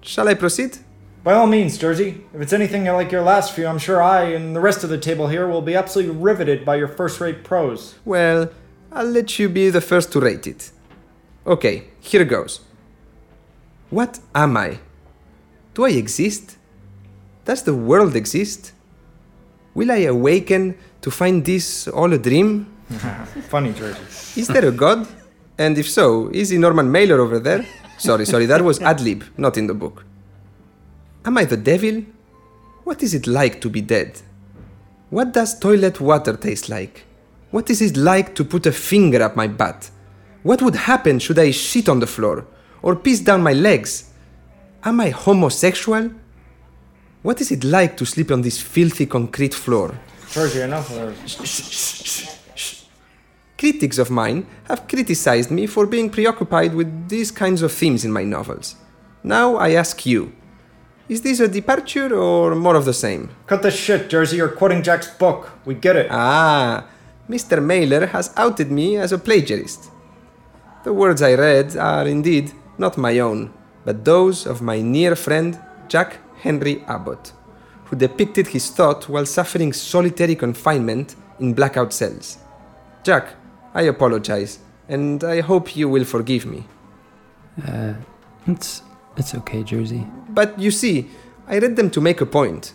Shall 0.00 0.26
I 0.26 0.34
proceed? 0.34 0.78
By 1.22 1.34
all 1.34 1.46
means, 1.46 1.78
Jerzy. 1.78 2.20
If 2.34 2.40
it's 2.40 2.52
anything 2.52 2.86
like 2.86 3.12
your 3.12 3.22
last 3.22 3.52
few, 3.52 3.64
I'm 3.68 3.78
sure 3.78 4.02
I 4.02 4.32
and 4.36 4.56
the 4.56 4.60
rest 4.68 4.82
of 4.82 4.90
the 4.90 4.98
table 4.98 5.28
here 5.28 5.46
will 5.46 5.62
be 5.62 5.76
absolutely 5.76 6.16
riveted 6.16 6.64
by 6.64 6.74
your 6.74 6.88
first 6.88 7.20
rate 7.20 7.44
prose. 7.44 7.94
Well, 8.04 8.50
I'll 8.90 9.06
let 9.18 9.38
you 9.38 9.48
be 9.50 9.70
the 9.70 9.80
first 9.80 10.10
to 10.14 10.20
rate 10.20 10.48
it. 10.48 10.72
Okay, 11.46 11.84
here 12.00 12.24
goes. 12.24 12.58
What 13.90 14.18
am 14.34 14.56
I? 14.56 14.80
Do 15.74 15.84
I 15.84 15.90
exist? 15.90 16.56
Does 17.44 17.62
the 17.62 17.74
world 17.74 18.14
exist? 18.14 18.72
Will 19.74 19.90
I 19.90 20.02
awaken 20.04 20.76
to 21.00 21.10
find 21.10 21.44
this 21.44 21.88
all 21.88 22.12
a 22.12 22.18
dream? 22.18 22.66
Funny, 23.48 23.72
Jerzy. 23.72 24.36
Is 24.38 24.48
there 24.48 24.66
a 24.68 24.72
god? 24.72 25.06
And 25.58 25.76
if 25.78 25.88
so, 25.88 26.28
is 26.32 26.50
he 26.50 26.58
Norman 26.58 26.90
Mailer 26.90 27.20
over 27.20 27.38
there? 27.38 27.64
Sorry, 27.98 28.26
sorry, 28.26 28.46
that 28.46 28.62
was 28.62 28.80
ad 28.80 29.00
lib, 29.00 29.24
not 29.36 29.56
in 29.56 29.66
the 29.66 29.74
book. 29.74 30.04
Am 31.24 31.38
I 31.38 31.44
the 31.44 31.56
devil? 31.56 32.02
What 32.84 33.02
is 33.02 33.14
it 33.14 33.26
like 33.26 33.60
to 33.60 33.70
be 33.70 33.80
dead? 33.80 34.20
What 35.10 35.32
does 35.32 35.58
toilet 35.58 36.00
water 36.00 36.36
taste 36.36 36.68
like? 36.68 37.04
What 37.50 37.70
is 37.70 37.82
it 37.82 37.96
like 37.96 38.34
to 38.34 38.44
put 38.44 38.66
a 38.66 38.72
finger 38.72 39.22
up 39.22 39.36
my 39.36 39.46
butt? 39.46 39.90
What 40.42 40.62
would 40.62 40.74
happen 40.74 41.18
should 41.18 41.38
I 41.38 41.50
shit 41.50 41.88
on 41.88 42.00
the 42.00 42.06
floor 42.06 42.46
or 42.82 42.96
piss 42.96 43.20
down 43.20 43.42
my 43.42 43.52
legs? 43.52 44.10
Am 44.82 45.00
I 45.00 45.10
homosexual? 45.10 46.10
What 47.22 47.40
is 47.40 47.52
it 47.52 47.62
like 47.62 47.96
to 47.98 48.04
sleep 48.04 48.32
on 48.32 48.42
this 48.42 48.60
filthy 48.60 49.06
concrete 49.06 49.54
floor? 49.54 49.94
Jerzy, 50.32 50.64
enough 50.64 50.90
critics 53.62 53.98
of 53.98 54.10
mine 54.10 54.44
have 54.64 54.88
criticized 54.88 55.52
me 55.52 55.68
for 55.68 55.86
being 55.86 56.10
preoccupied 56.10 56.74
with 56.74 57.08
these 57.08 57.30
kinds 57.30 57.62
of 57.62 57.70
themes 57.70 58.04
in 58.04 58.10
my 58.10 58.24
novels. 58.24 58.74
Now 59.22 59.54
I 59.54 59.70
ask 59.74 60.04
you 60.04 60.32
is 61.08 61.22
this 61.22 61.40
a 61.40 61.46
departure 61.46 62.12
or 62.14 62.54
more 62.54 62.74
of 62.74 62.86
the 62.86 62.94
same? 62.94 63.30
Cut 63.46 63.62
the 63.62 63.70
shit, 63.70 64.08
Jerzy. 64.08 64.38
You're 64.38 64.56
quoting 64.60 64.82
Jack's 64.82 65.08
book. 65.08 65.50
We 65.64 65.74
get 65.74 65.94
it. 65.94 66.08
Ah, 66.10 66.86
Mr. 67.28 67.62
Mailer 67.62 68.06
has 68.06 68.32
outed 68.36 68.70
me 68.70 68.96
as 68.96 69.12
a 69.12 69.18
plagiarist. 69.18 69.90
The 70.84 70.92
words 70.92 71.20
I 71.22 71.34
read 71.34 71.76
are 71.76 72.06
indeed 72.08 72.52
not 72.78 72.96
my 72.96 73.18
own, 73.18 73.52
but 73.84 74.04
those 74.04 74.46
of 74.46 74.62
my 74.62 74.80
near 74.80 75.14
friend 75.14 75.60
Jack 75.86 76.18
Henry 76.42 76.84
Abbott, 76.88 77.32
who 77.84 77.96
depicted 77.96 78.48
his 78.48 78.68
thought 78.70 79.08
while 79.08 79.26
suffering 79.26 79.72
solitary 79.72 80.34
confinement 80.34 81.14
in 81.38 81.54
blackout 81.54 81.92
cells. 81.92 82.38
Jack, 83.04 83.34
I 83.74 83.82
apologize, 83.82 84.58
and 84.88 85.22
I 85.22 85.40
hope 85.40 85.76
you 85.76 85.88
will 85.88 86.04
forgive 86.04 86.44
me. 86.44 86.66
Uh, 87.66 87.94
it's 88.46 88.82
it's 89.16 89.34
okay, 89.34 89.62
Jerzy. 89.62 90.02
But 90.30 90.58
you 90.58 90.70
see, 90.70 91.08
I 91.46 91.58
read 91.58 91.76
them 91.76 91.90
to 91.90 92.00
make 92.00 92.20
a 92.20 92.26
point. 92.26 92.74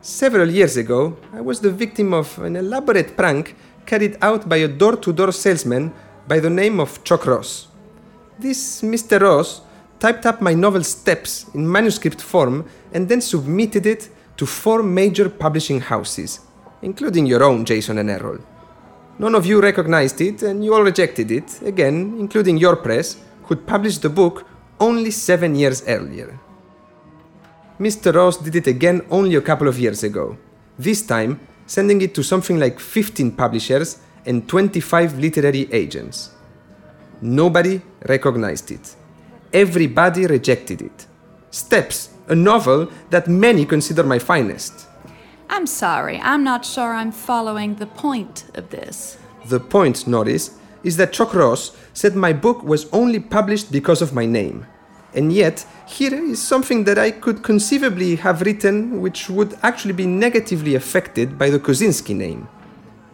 Several 0.00 0.50
years 0.50 0.76
ago, 0.76 1.16
I 1.32 1.40
was 1.40 1.60
the 1.60 1.70
victim 1.70 2.12
of 2.12 2.38
an 2.38 2.56
elaborate 2.56 3.16
prank 3.16 3.56
carried 3.86 4.18
out 4.20 4.48
by 4.48 4.56
a 4.56 4.68
door 4.68 4.96
to 4.96 5.12
door 5.12 5.32
salesman 5.32 5.92
by 6.28 6.40
the 6.40 6.50
name 6.50 6.80
of 6.80 7.02
Chuck 7.04 7.26
Ross. 7.26 7.68
This 8.38 8.82
Mr. 8.82 9.20
Ross 9.20 9.62
typed 10.04 10.26
up 10.26 10.42
my 10.42 10.52
novel 10.52 10.84
Steps 10.84 11.46
in 11.54 11.64
manuscript 11.66 12.20
form 12.20 12.68
and 12.92 13.08
then 13.08 13.22
submitted 13.22 13.86
it 13.86 14.10
to 14.36 14.44
four 14.44 14.82
major 14.82 15.30
publishing 15.30 15.80
houses, 15.80 16.40
including 16.82 17.24
your 17.24 17.42
own 17.42 17.64
Jason 17.64 17.96
and 17.96 18.10
Errol. 18.10 18.38
None 19.18 19.34
of 19.34 19.46
you 19.46 19.62
recognized 19.62 20.20
it 20.20 20.42
and 20.42 20.62
you 20.62 20.74
all 20.74 20.82
rejected 20.82 21.30
it, 21.30 21.62
again, 21.62 22.16
including 22.18 22.58
your 22.58 22.76
press, 22.76 23.16
who'd 23.44 23.66
published 23.66 24.02
the 24.02 24.10
book 24.10 24.46
only 24.78 25.10
seven 25.10 25.54
years 25.54 25.82
earlier. 25.86 26.38
Mr. 27.80 28.14
Ross 28.14 28.36
did 28.36 28.56
it 28.56 28.66
again 28.66 29.00
only 29.10 29.36
a 29.36 29.40
couple 29.40 29.68
of 29.68 29.78
years 29.78 30.02
ago, 30.02 30.36
this 30.78 31.00
time 31.00 31.40
sending 31.66 32.02
it 32.02 32.14
to 32.14 32.22
something 32.22 32.58
like 32.58 32.78
15 32.78 33.32
publishers 33.32 34.00
and 34.26 34.46
25 34.46 35.18
literary 35.18 35.66
agents. 35.72 36.32
Nobody 37.22 37.80
recognized 38.06 38.70
it. 38.70 38.96
Everybody 39.54 40.26
rejected 40.26 40.82
it. 40.82 41.06
Steps, 41.52 42.10
a 42.26 42.34
novel 42.34 42.90
that 43.10 43.28
many 43.28 43.64
consider 43.64 44.02
my 44.02 44.18
finest. 44.18 44.88
I'm 45.48 45.68
sorry, 45.68 46.18
I'm 46.18 46.42
not 46.42 46.64
sure 46.64 46.92
I'm 46.92 47.12
following 47.12 47.76
the 47.76 47.86
point 47.86 48.46
of 48.56 48.70
this. 48.70 49.16
The 49.46 49.60
point, 49.60 50.08
Norris, 50.08 50.58
is 50.82 50.96
that 50.96 51.12
Chuck 51.12 51.32
Ross 51.34 51.70
said 51.92 52.16
my 52.16 52.32
book 52.32 52.64
was 52.64 52.88
only 52.92 53.20
published 53.20 53.70
because 53.70 54.02
of 54.02 54.12
my 54.12 54.26
name. 54.26 54.66
And 55.14 55.32
yet, 55.32 55.64
here 55.86 56.12
is 56.12 56.42
something 56.42 56.82
that 56.84 56.98
I 56.98 57.12
could 57.12 57.44
conceivably 57.44 58.16
have 58.16 58.42
written 58.42 59.00
which 59.00 59.30
would 59.30 59.56
actually 59.62 59.92
be 59.92 60.06
negatively 60.06 60.74
affected 60.74 61.38
by 61.38 61.50
the 61.50 61.60
Kosinski 61.60 62.16
name. 62.16 62.48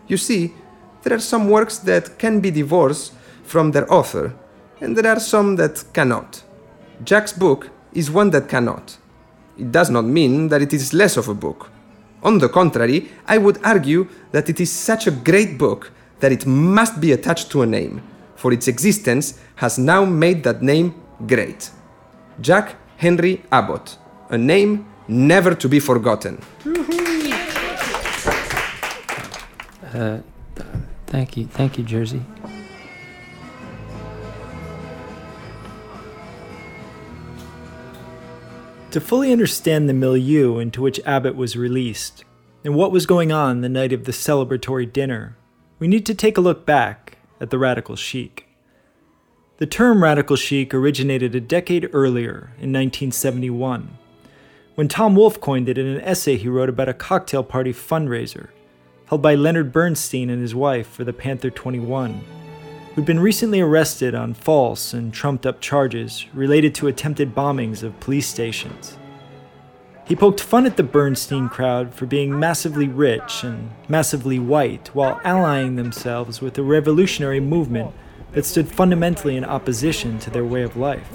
You 0.09 0.17
see, 0.17 0.55
there 1.03 1.15
are 1.15 1.21
some 1.21 1.51
works 1.51 1.77
that 1.81 2.19
can 2.19 2.41
be 2.41 2.51
divorced 2.51 3.13
from 3.43 3.73
their 3.73 3.93
author, 3.93 4.35
and 4.81 4.97
there 4.97 5.11
are 5.11 5.21
some 5.21 5.57
that 5.57 5.85
cannot. 5.93 6.43
Jack's 7.05 7.33
book 7.33 7.71
is 7.93 8.11
one 8.11 8.31
that 8.31 8.49
cannot. 8.49 8.97
It 9.59 9.73
does 9.73 9.91
not 9.91 10.05
mean 10.05 10.49
that 10.49 10.63
it 10.63 10.73
is 10.73 10.93
less 10.95 11.17
of 11.17 11.29
a 11.29 11.35
book. 11.35 11.71
On 12.23 12.39
the 12.39 12.49
contrary, 12.49 13.11
I 13.27 13.39
would 13.39 13.59
argue 13.65 14.09
that 14.33 14.49
it 14.49 14.61
is 14.61 14.71
such 14.71 15.07
a 15.07 15.11
great 15.11 15.59
book 15.59 15.91
that 16.21 16.33
it 16.33 16.47
must 16.47 17.01
be 17.01 17.13
attached 17.13 17.51
to 17.51 17.63
a 17.63 17.67
name, 17.67 18.03
for 18.37 18.53
its 18.53 18.69
existence 18.69 19.41
has 19.57 19.79
now 19.79 20.05
made 20.05 20.45
that 20.45 20.63
name 20.63 20.95
great. 21.27 21.71
Jack 22.41 22.77
Henry 22.97 23.43
Abbott, 23.51 23.97
a 24.29 24.39
name 24.39 24.87
never 25.09 25.55
to 25.55 25.69
be 25.69 25.81
forgotten. 25.81 26.41
Uh, 29.95 30.19
thank 31.07 31.37
you, 31.37 31.47
thank 31.47 31.79
you, 31.79 31.85
Jerzy. 31.85 32.23
To 38.91 39.01
fully 39.01 39.31
understand 39.31 39.89
the 39.89 39.95
milieu 39.95 40.59
into 40.59 40.83
which 40.83 40.99
Abbott 41.07 41.37
was 41.37 41.57
released, 41.57 42.25
and 42.65 42.75
what 42.75 42.91
was 42.91 43.07
going 43.07 43.31
on 43.31 43.61
the 43.61 43.69
night 43.69 43.93
of 43.93 44.05
the 44.05 44.11
celebratory 44.11 44.93
dinner, 44.93 45.37
we 45.79 45.87
need 45.87 46.05
to 46.07 46.15
take 46.15 46.37
a 46.37 46.41
look 46.41 46.67
back 46.67 47.19
at 47.41 47.51
the 47.51 47.59
radical 47.59 47.95
chic. 47.95 48.49
The 49.59 49.67
term 49.67 50.03
radical 50.03 50.35
chic 50.35 50.75
originated 50.75 51.37
a 51.37 51.41
decade 51.41 51.89
earlier, 51.93 52.53
in 52.59 52.73
1971, 52.73 53.97
when 54.75 54.89
Tom 54.89 55.15
Wolfe 55.15 55.41
coined 55.41 55.69
it 55.69 55.79
in 55.79 55.87
an 55.87 56.01
essay 56.01 56.37
he 56.37 56.49
wrote 56.49 56.69
about 56.69 56.89
a 56.89 56.95
cocktail 56.95 57.45
party 57.45 57.73
fundraiser 57.73 58.49
held 59.07 59.23
by 59.23 59.37
Leonard 59.37 59.73
Bernstein 59.73 60.31
and 60.31 60.43
his 60.43 60.55
wife 60.55 60.89
for 60.89 61.05
the 61.05 61.13
Panther 61.13 61.51
21, 61.51 62.25
who'd 63.01 63.07
been 63.07 63.19
recently 63.19 63.63
arrested 63.63 64.15
on 64.15 64.35
false 64.35 64.93
and 64.93 65.15
trumped 65.15 65.47
up 65.47 65.59
charges 65.59 66.27
related 66.35 66.75
to 66.75 66.87
attempted 66.87 67.35
bombings 67.35 67.83
of 67.83 67.99
police 67.99 68.27
stations. 68.27 68.99
He 70.05 70.15
poked 70.15 70.39
fun 70.39 70.67
at 70.67 70.77
the 70.77 70.83
Bernstein 70.83 71.49
crowd 71.49 71.95
for 71.95 72.05
being 72.05 72.39
massively 72.39 72.89
rich 72.89 73.43
and 73.43 73.71
massively 73.89 74.39
white 74.39 74.89
while 74.89 75.19
allying 75.25 75.77
themselves 75.77 76.43
with 76.43 76.59
a 76.59 76.63
revolutionary 76.63 77.41
movement 77.41 77.95
that 78.33 78.45
stood 78.45 78.69
fundamentally 78.69 79.35
in 79.35 79.47
opposition 79.47 80.19
to 80.19 80.29
their 80.29 80.45
way 80.45 80.63
of 80.63 80.77
life. 80.77 81.09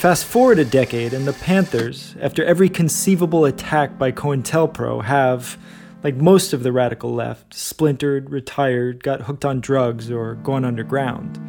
Fast 0.00 0.24
forward 0.24 0.58
a 0.58 0.64
decade, 0.64 1.14
and 1.14 1.28
the 1.28 1.32
Panthers, 1.32 2.16
after 2.20 2.44
every 2.44 2.68
conceivable 2.68 3.44
attack 3.44 3.96
by 3.96 4.10
COINTELPRO, 4.10 5.04
have, 5.04 5.56
like 6.04 6.16
most 6.16 6.52
of 6.52 6.62
the 6.62 6.70
radical 6.70 7.14
left, 7.14 7.54
splintered, 7.54 8.28
retired, 8.28 9.02
got 9.02 9.22
hooked 9.22 9.44
on 9.44 9.58
drugs, 9.58 10.10
or 10.10 10.34
gone 10.34 10.64
underground. 10.64 11.40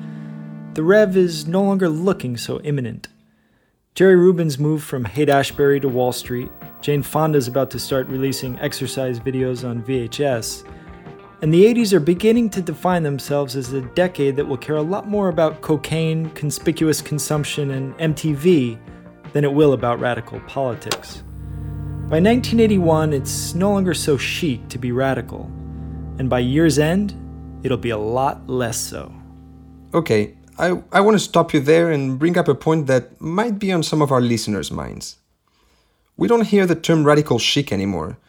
The 0.76 0.84
Rev 0.84 1.18
is 1.18 1.46
no 1.46 1.62
longer 1.62 1.90
looking 1.90 2.38
so 2.38 2.62
imminent. 2.62 3.10
Jerry 3.96 4.16
Rubin's 4.16 4.58
moved 4.58 4.86
from 4.86 5.04
Haight 5.04 5.30
Ashbury 5.30 5.82
to 5.82 5.90
Wall 5.90 6.14
Street. 6.14 6.52
Jane 6.82 7.04
Fonda's 7.04 7.50
about 7.50 7.70
to 7.72 7.80
start 7.80 8.08
releasing 8.08 8.58
exercise 8.60 9.20
videos 9.20 9.68
on 9.68 9.84
VHS. 9.84 10.66
And 11.42 11.54
the 11.54 11.66
80s 11.66 11.92
are 11.92 12.00
beginning 12.00 12.50
to 12.52 12.62
define 12.62 13.04
themselves 13.04 13.58
as 13.58 13.74
a 13.74 13.82
decade 13.82 14.38
that 14.38 14.46
will 14.46 14.58
care 14.58 14.78
a 14.78 14.82
lot 14.82 15.08
more 15.08 15.28
about 15.28 15.62
cocaine, 15.62 16.30
conspicuous 16.30 17.02
consumption, 17.02 17.72
and 17.72 17.94
MTV 17.98 18.80
than 19.34 19.44
it 19.44 19.52
will 19.52 19.74
about 19.74 20.00
radical 20.00 20.40
politics. 20.42 21.25
By 22.08 22.20
1981, 22.20 23.14
it's 23.14 23.56
no 23.56 23.72
longer 23.72 23.96
so 23.96 24.16
chic 24.16 24.70
to 24.70 24.78
be 24.78 24.92
radical. 24.92 25.50
And 26.20 26.30
by 26.30 26.38
year's 26.38 26.78
end, 26.78 27.16
it'll 27.64 27.80
be 27.80 27.90
a 27.90 27.98
lot 27.98 28.48
less 28.48 28.78
so. 28.78 29.12
Okay, 29.92 30.38
I, 30.60 30.84
I 30.92 31.02
want 31.02 31.16
to 31.16 31.20
stop 31.20 31.52
you 31.52 31.60
there 31.60 31.90
and 31.90 32.20
bring 32.20 32.38
up 32.38 32.48
a 32.48 32.54
point 32.54 32.86
that 32.86 33.20
might 33.20 33.58
be 33.58 33.72
on 33.72 33.82
some 33.82 34.04
of 34.04 34.12
our 34.12 34.22
listeners' 34.22 34.70
minds. 34.70 35.18
We 36.16 36.28
don't 36.28 36.46
hear 36.46 36.68
the 36.68 36.76
term 36.76 37.06
radical 37.06 37.40
chic 37.40 37.72
anymore, 37.72 38.20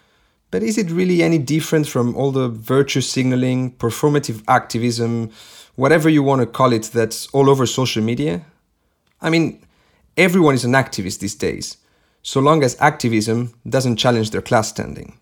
but 0.50 0.62
is 0.62 0.78
it 0.78 0.90
really 0.90 1.22
any 1.22 1.36
different 1.36 1.86
from 1.86 2.16
all 2.16 2.32
the 2.32 2.48
virtue 2.48 3.02
signaling, 3.02 3.72
performative 3.72 4.42
activism, 4.48 5.30
whatever 5.74 6.08
you 6.08 6.22
want 6.22 6.40
to 6.40 6.46
call 6.46 6.72
it, 6.72 6.84
that's 6.84 7.26
all 7.26 7.50
over 7.50 7.66
social 7.66 8.02
media? 8.02 8.46
I 9.20 9.28
mean, 9.28 9.62
everyone 10.16 10.54
is 10.54 10.64
an 10.64 10.72
activist 10.72 11.18
these 11.18 11.34
days, 11.34 11.76
so 12.26 12.40
long 12.40 12.64
as 12.64 12.76
activism 12.80 13.54
doesn't 13.68 13.98
challenge 13.98 14.32
their 14.32 14.42
class 14.42 14.68
standing. 14.68 15.16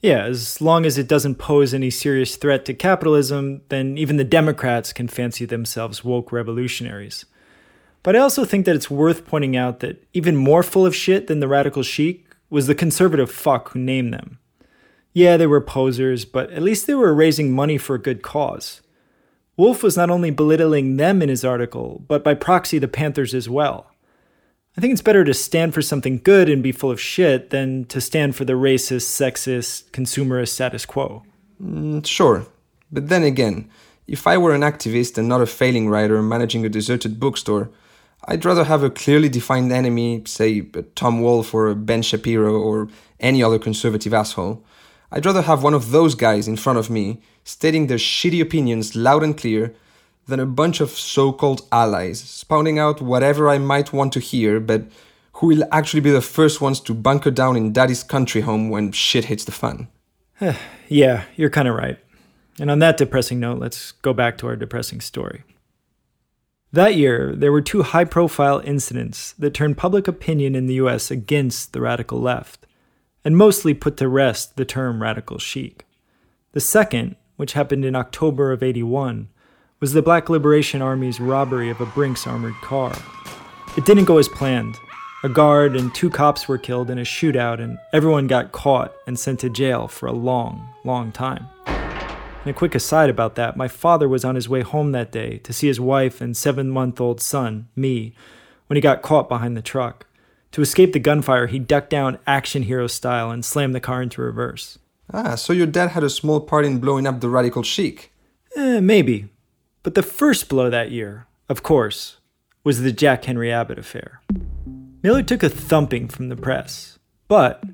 Yeah, 0.00 0.24
as 0.24 0.58
long 0.62 0.86
as 0.86 0.96
it 0.96 1.06
doesn't 1.06 1.34
pose 1.34 1.74
any 1.74 1.90
serious 1.90 2.36
threat 2.36 2.64
to 2.64 2.72
capitalism, 2.72 3.60
then 3.68 3.98
even 3.98 4.16
the 4.16 4.24
Democrats 4.24 4.94
can 4.94 5.08
fancy 5.08 5.44
themselves 5.44 6.02
woke 6.02 6.32
revolutionaries. 6.32 7.26
But 8.02 8.16
I 8.16 8.20
also 8.20 8.46
think 8.46 8.64
that 8.64 8.74
it's 8.74 8.90
worth 8.90 9.26
pointing 9.26 9.58
out 9.58 9.80
that 9.80 10.02
even 10.14 10.36
more 10.36 10.62
full 10.62 10.86
of 10.86 10.96
shit 10.96 11.26
than 11.26 11.40
the 11.40 11.48
radical 11.48 11.82
chic 11.82 12.24
was 12.48 12.66
the 12.66 12.74
conservative 12.74 13.30
fuck 13.30 13.72
who 13.72 13.78
named 13.78 14.14
them. 14.14 14.38
Yeah, 15.12 15.36
they 15.36 15.46
were 15.46 15.60
posers, 15.60 16.24
but 16.24 16.50
at 16.50 16.62
least 16.62 16.86
they 16.86 16.94
were 16.94 17.12
raising 17.12 17.52
money 17.52 17.76
for 17.76 17.94
a 17.94 18.00
good 18.00 18.22
cause. 18.22 18.80
Wolfe 19.58 19.82
was 19.82 19.98
not 19.98 20.08
only 20.08 20.30
belittling 20.30 20.96
them 20.96 21.20
in 21.20 21.28
his 21.28 21.44
article, 21.44 22.02
but 22.08 22.24
by 22.24 22.32
proxy 22.32 22.78
the 22.78 22.88
Panthers 22.88 23.34
as 23.34 23.50
well. 23.50 23.89
I 24.80 24.82
think 24.82 24.92
it's 24.92 25.02
better 25.02 25.24
to 25.24 25.34
stand 25.34 25.74
for 25.74 25.82
something 25.82 26.22
good 26.24 26.48
and 26.48 26.62
be 26.62 26.72
full 26.72 26.90
of 26.90 26.98
shit 26.98 27.50
than 27.50 27.84
to 27.88 28.00
stand 28.00 28.34
for 28.34 28.46
the 28.46 28.54
racist, 28.54 29.08
sexist, 29.10 29.90
consumerist 29.90 30.48
status 30.48 30.86
quo. 30.86 31.22
Mm, 31.62 32.06
sure, 32.06 32.46
but 32.90 33.10
then 33.10 33.22
again, 33.22 33.68
if 34.06 34.26
I 34.26 34.38
were 34.38 34.54
an 34.54 34.62
activist 34.62 35.18
and 35.18 35.28
not 35.28 35.42
a 35.42 35.46
failing 35.46 35.90
writer 35.90 36.22
managing 36.22 36.64
a 36.64 36.70
deserted 36.70 37.20
bookstore, 37.20 37.68
I'd 38.24 38.46
rather 38.46 38.64
have 38.64 38.82
a 38.82 38.88
clearly 38.88 39.28
defined 39.28 39.70
enemy, 39.70 40.22
say 40.24 40.62
Tom 40.94 41.20
Wolfe 41.20 41.52
or 41.52 41.74
Ben 41.74 42.00
Shapiro 42.00 42.58
or 42.58 42.88
any 43.20 43.42
other 43.42 43.58
conservative 43.58 44.14
asshole. 44.14 44.64
I'd 45.12 45.26
rather 45.26 45.42
have 45.42 45.62
one 45.62 45.74
of 45.74 45.90
those 45.90 46.14
guys 46.14 46.48
in 46.48 46.56
front 46.56 46.78
of 46.78 46.88
me 46.88 47.20
stating 47.44 47.88
their 47.88 47.98
shitty 47.98 48.40
opinions 48.40 48.96
loud 48.96 49.24
and 49.24 49.36
clear 49.36 49.74
than 50.30 50.40
a 50.40 50.46
bunch 50.46 50.80
of 50.80 50.90
so 50.90 51.32
called 51.32 51.66
allies 51.70 52.20
spouting 52.20 52.78
out 52.78 53.02
whatever 53.02 53.48
I 53.48 53.58
might 53.58 53.92
want 53.92 54.12
to 54.14 54.20
hear, 54.20 54.58
but 54.58 54.84
who 55.34 55.48
will 55.48 55.64
actually 55.70 56.00
be 56.00 56.10
the 56.10 56.20
first 56.20 56.60
ones 56.60 56.80
to 56.80 56.94
bunker 56.94 57.30
down 57.30 57.56
in 57.56 57.72
daddy's 57.72 58.02
country 58.02 58.40
home 58.40 58.70
when 58.70 58.92
shit 58.92 59.26
hits 59.26 59.44
the 59.44 59.52
fan. 59.52 59.88
yeah, 60.88 61.24
you're 61.36 61.50
kind 61.50 61.68
of 61.68 61.74
right. 61.74 61.98
And 62.58 62.70
on 62.70 62.78
that 62.80 62.96
depressing 62.96 63.40
note, 63.40 63.58
let's 63.58 63.92
go 63.92 64.12
back 64.12 64.36
to 64.38 64.46
our 64.46 64.56
depressing 64.56 65.00
story. 65.00 65.44
That 66.72 66.94
year, 66.94 67.34
there 67.34 67.52
were 67.52 67.62
two 67.62 67.82
high 67.82 68.04
profile 68.04 68.60
incidents 68.64 69.32
that 69.32 69.54
turned 69.54 69.76
public 69.76 70.06
opinion 70.06 70.54
in 70.54 70.66
the 70.66 70.74
US 70.74 71.10
against 71.10 71.72
the 71.72 71.80
radical 71.80 72.20
left, 72.20 72.66
and 73.24 73.36
mostly 73.36 73.74
put 73.74 73.96
to 73.96 74.08
rest 74.08 74.56
the 74.56 74.64
term 74.64 75.02
radical 75.02 75.38
chic. 75.38 75.84
The 76.52 76.60
second, 76.60 77.16
which 77.36 77.54
happened 77.54 77.84
in 77.84 77.96
October 77.96 78.52
of 78.52 78.62
81, 78.62 79.28
was 79.80 79.94
the 79.94 80.02
Black 80.02 80.28
Liberation 80.28 80.82
Army's 80.82 81.20
robbery 81.20 81.70
of 81.70 81.80
a 81.80 81.86
Brinks 81.86 82.26
armored 82.26 82.54
car. 82.56 82.94
It 83.78 83.86
didn't 83.86 84.04
go 84.04 84.18
as 84.18 84.28
planned. 84.28 84.76
A 85.24 85.28
guard 85.28 85.74
and 85.74 85.94
two 85.94 86.10
cops 86.10 86.46
were 86.46 86.58
killed 86.58 86.90
in 86.90 86.98
a 86.98 87.02
shootout, 87.02 87.60
and 87.60 87.78
everyone 87.92 88.26
got 88.26 88.52
caught 88.52 88.92
and 89.06 89.18
sent 89.18 89.40
to 89.40 89.48
jail 89.48 89.88
for 89.88 90.06
a 90.06 90.12
long, 90.12 90.68
long 90.84 91.12
time. 91.12 91.46
And 91.66 92.50
a 92.50 92.52
quick 92.52 92.74
aside 92.74 93.08
about 93.08 93.36
that 93.36 93.56
my 93.56 93.68
father 93.68 94.08
was 94.08 94.24
on 94.24 94.34
his 94.34 94.48
way 94.48 94.60
home 94.60 94.92
that 94.92 95.12
day 95.12 95.38
to 95.38 95.52
see 95.52 95.66
his 95.66 95.80
wife 95.80 96.20
and 96.20 96.36
seven 96.36 96.68
month 96.68 97.00
old 97.00 97.20
son, 97.20 97.68
me, 97.74 98.14
when 98.66 98.76
he 98.76 98.82
got 98.82 99.02
caught 99.02 99.28
behind 99.28 99.56
the 99.56 99.62
truck. 99.62 100.06
To 100.52 100.62
escape 100.62 100.92
the 100.92 100.98
gunfire, 100.98 101.46
he 101.46 101.58
ducked 101.58 101.90
down 101.90 102.18
action 102.26 102.64
hero 102.64 102.86
style 102.86 103.30
and 103.30 103.44
slammed 103.44 103.74
the 103.74 103.80
car 103.80 104.02
into 104.02 104.20
reverse. 104.20 104.78
Ah, 105.12 105.36
so 105.36 105.52
your 105.52 105.66
dad 105.66 105.90
had 105.90 106.02
a 106.02 106.10
small 106.10 106.40
part 106.40 106.66
in 106.66 106.80
blowing 106.80 107.06
up 107.06 107.20
the 107.20 107.28
radical 107.28 107.62
chic? 107.62 108.12
Eh, 108.56 108.80
maybe. 108.80 109.28
But 109.82 109.94
the 109.94 110.02
first 110.02 110.48
blow 110.48 110.68
that 110.68 110.90
year, 110.90 111.26
of 111.48 111.62
course, 111.62 112.18
was 112.64 112.82
the 112.82 112.92
Jack 112.92 113.24
Henry 113.24 113.50
Abbott 113.50 113.78
affair. 113.78 114.20
Mailer 115.02 115.22
took 115.22 115.42
a 115.42 115.48
thumping 115.48 116.08
from 116.08 116.28
the 116.28 116.36
press. 116.36 116.98
But, 117.28 117.64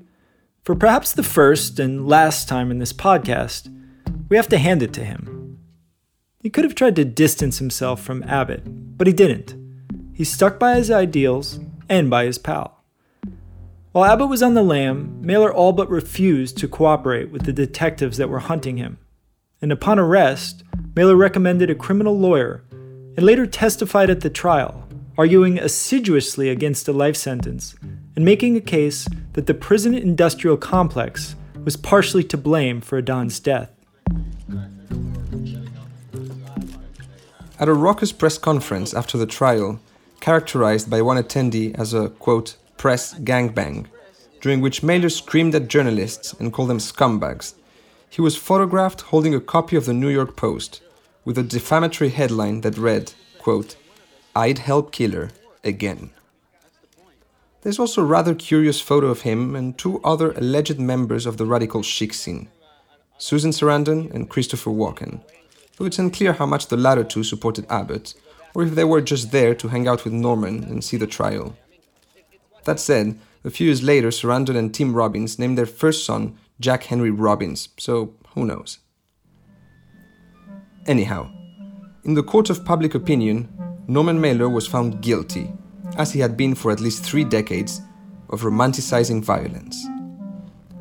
for 0.63 0.73
perhaps 0.75 1.11
the 1.11 1.23
first 1.23 1.79
and 1.79 2.07
last 2.07 2.47
time 2.47 2.71
in 2.71 2.79
this 2.79 2.93
podcast, 2.93 3.73
we 4.29 4.37
have 4.37 4.47
to 4.49 4.57
hand 4.57 4.81
it 4.81 4.93
to 4.93 5.03
him. 5.03 5.59
He 6.41 6.49
could 6.49 6.63
have 6.63 6.75
tried 6.75 6.95
to 6.95 7.03
distance 7.03 7.59
himself 7.59 8.01
from 8.01 8.23
Abbott, 8.23 8.63
but 8.97 9.07
he 9.07 9.13
didn't. 9.13 9.55
He 10.13 10.23
stuck 10.23 10.57
by 10.57 10.75
his 10.75 10.89
ideals 10.89 11.59
and 11.89 12.09
by 12.09 12.23
his 12.23 12.37
pal. 12.37 12.83
While 13.91 14.05
Abbott 14.05 14.29
was 14.29 14.43
on 14.43 14.53
the 14.53 14.63
lam, 14.63 15.19
Mailer 15.21 15.53
all 15.53 15.73
but 15.73 15.89
refused 15.89 16.57
to 16.59 16.69
cooperate 16.69 17.31
with 17.31 17.43
the 17.43 17.53
detectives 17.53 18.17
that 18.17 18.29
were 18.29 18.39
hunting 18.39 18.77
him. 18.77 18.97
And 19.59 19.71
upon 19.71 19.97
arrest, 19.97 20.63
Mailer 20.95 21.15
recommended 21.15 21.69
a 21.69 21.75
criminal 21.75 22.17
lawyer 22.17 22.63
and 22.71 23.25
later 23.25 23.47
testified 23.47 24.09
at 24.09 24.21
the 24.21 24.29
trial, 24.29 24.87
arguing 25.17 25.57
assiduously 25.57 26.49
against 26.49 26.87
a 26.87 26.93
life 26.93 27.15
sentence 27.15 27.75
and 28.15 28.23
making 28.23 28.55
a 28.55 28.61
case 28.61 29.07
that 29.33 29.47
the 29.47 29.55
prison 29.55 29.95
industrial 29.95 30.57
complex 30.57 31.35
was 31.63 31.75
partially 31.75 32.23
to 32.23 32.37
blame 32.37 32.81
for 32.81 32.99
Adan's 32.99 33.39
death. 33.39 33.71
At 37.59 37.67
a 37.67 37.73
raucous 37.73 38.11
press 38.11 38.37
conference 38.37 38.93
after 38.93 39.17
the 39.17 39.25
trial, 39.25 39.79
characterized 40.19 40.87
by 40.87 41.01
one 41.01 41.17
attendee 41.17 41.73
as 41.79 41.95
a, 41.95 42.09
quote, 42.09 42.57
press 42.77 43.15
gangbang, 43.15 43.87
during 44.39 44.61
which 44.61 44.83
Mailer 44.83 45.09
screamed 45.09 45.55
at 45.55 45.67
journalists 45.67 46.33
and 46.33 46.53
called 46.53 46.69
them 46.69 46.77
scumbags, 46.77 47.55
he 48.09 48.21
was 48.21 48.35
photographed 48.35 49.01
holding 49.01 49.35
a 49.35 49.39
copy 49.41 49.75
of 49.75 49.85
the 49.85 49.93
New 49.93 50.09
York 50.09 50.35
Post 50.35 50.81
with 51.25 51.37
a 51.37 51.43
defamatory 51.43 52.09
headline 52.09 52.61
that 52.61 52.77
read, 52.77 53.13
quote, 53.39 53.75
I'd 54.35 54.59
help 54.59 54.91
killer 54.91 55.31
again. 55.63 56.11
There's 57.61 57.79
also 57.79 58.01
a 58.01 58.05
rather 58.05 58.33
curious 58.33 58.79
photo 58.79 59.07
of 59.07 59.21
him 59.21 59.55
and 59.55 59.77
two 59.77 59.99
other 60.03 60.31
alleged 60.33 60.79
members 60.79 61.25
of 61.25 61.37
the 61.37 61.45
radical 61.45 61.83
chic 61.83 62.13
scene, 62.13 62.49
Susan 63.17 63.51
Sarandon 63.51 64.13
and 64.13 64.29
Christopher 64.29 64.69
Walken, 64.69 65.21
though 65.75 65.85
it's 65.85 65.99
unclear 65.99 66.33
how 66.33 66.45
much 66.45 66.67
the 66.67 66.77
latter 66.77 67.03
two 67.03 67.23
supported 67.23 67.65
Abbott, 67.69 68.13
or 68.53 68.63
if 68.63 68.75
they 68.75 68.83
were 68.83 69.01
just 69.01 69.31
there 69.31 69.53
to 69.55 69.67
hang 69.67 69.87
out 69.87 70.05
with 70.05 70.13
Norman 70.13 70.63
and 70.63 70.83
see 70.83 70.97
the 70.97 71.07
trial. 71.07 71.57
That 72.63 72.79
said, 72.79 73.19
a 73.47 73.49
few 73.49 73.67
years 73.67 73.81
later, 73.81 74.09
Sarandon 74.09 74.57
and 74.57 74.73
Tim 74.73 74.93
Robbins 74.93 75.39
named 75.39 75.57
their 75.57 75.65
first 75.65 76.05
son 76.05 76.37
Jack 76.59 76.83
Henry 76.83 77.11
Robbins, 77.11 77.69
so 77.77 78.13
who 78.35 78.45
knows? 78.45 78.79
Anyhow, 80.85 81.31
in 82.03 82.13
the 82.13 82.23
court 82.23 82.49
of 82.49 82.65
public 82.65 82.93
opinion, 82.93 83.47
Norman 83.87 84.19
Mailer 84.19 84.49
was 84.49 84.67
found 84.67 85.01
guilty, 85.01 85.49
as 85.97 86.11
he 86.11 86.19
had 86.19 86.35
been 86.35 86.55
for 86.55 86.71
at 86.71 86.81
least 86.81 87.05
three 87.05 87.23
decades, 87.23 87.79
of 88.29 88.41
romanticizing 88.41 89.23
violence. 89.23 89.87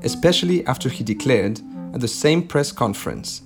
Especially 0.03 0.67
after 0.67 0.89
he 0.89 1.05
declared, 1.05 1.61
at 1.95 2.01
the 2.01 2.09
same 2.09 2.43
press 2.43 2.73
conference, 2.73 3.43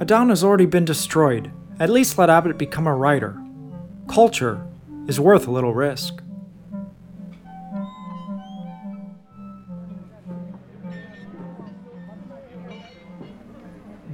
Adan 0.00 0.30
has 0.30 0.42
already 0.42 0.66
been 0.66 0.86
destroyed. 0.86 1.52
At 1.78 1.90
least 1.90 2.16
let 2.16 2.30
Abbott 2.30 2.56
become 2.56 2.86
a 2.86 2.96
writer. 2.96 3.38
Culture 4.08 4.66
is 5.06 5.20
worth 5.20 5.46
a 5.46 5.50
little 5.50 5.74
risk. 5.74 6.23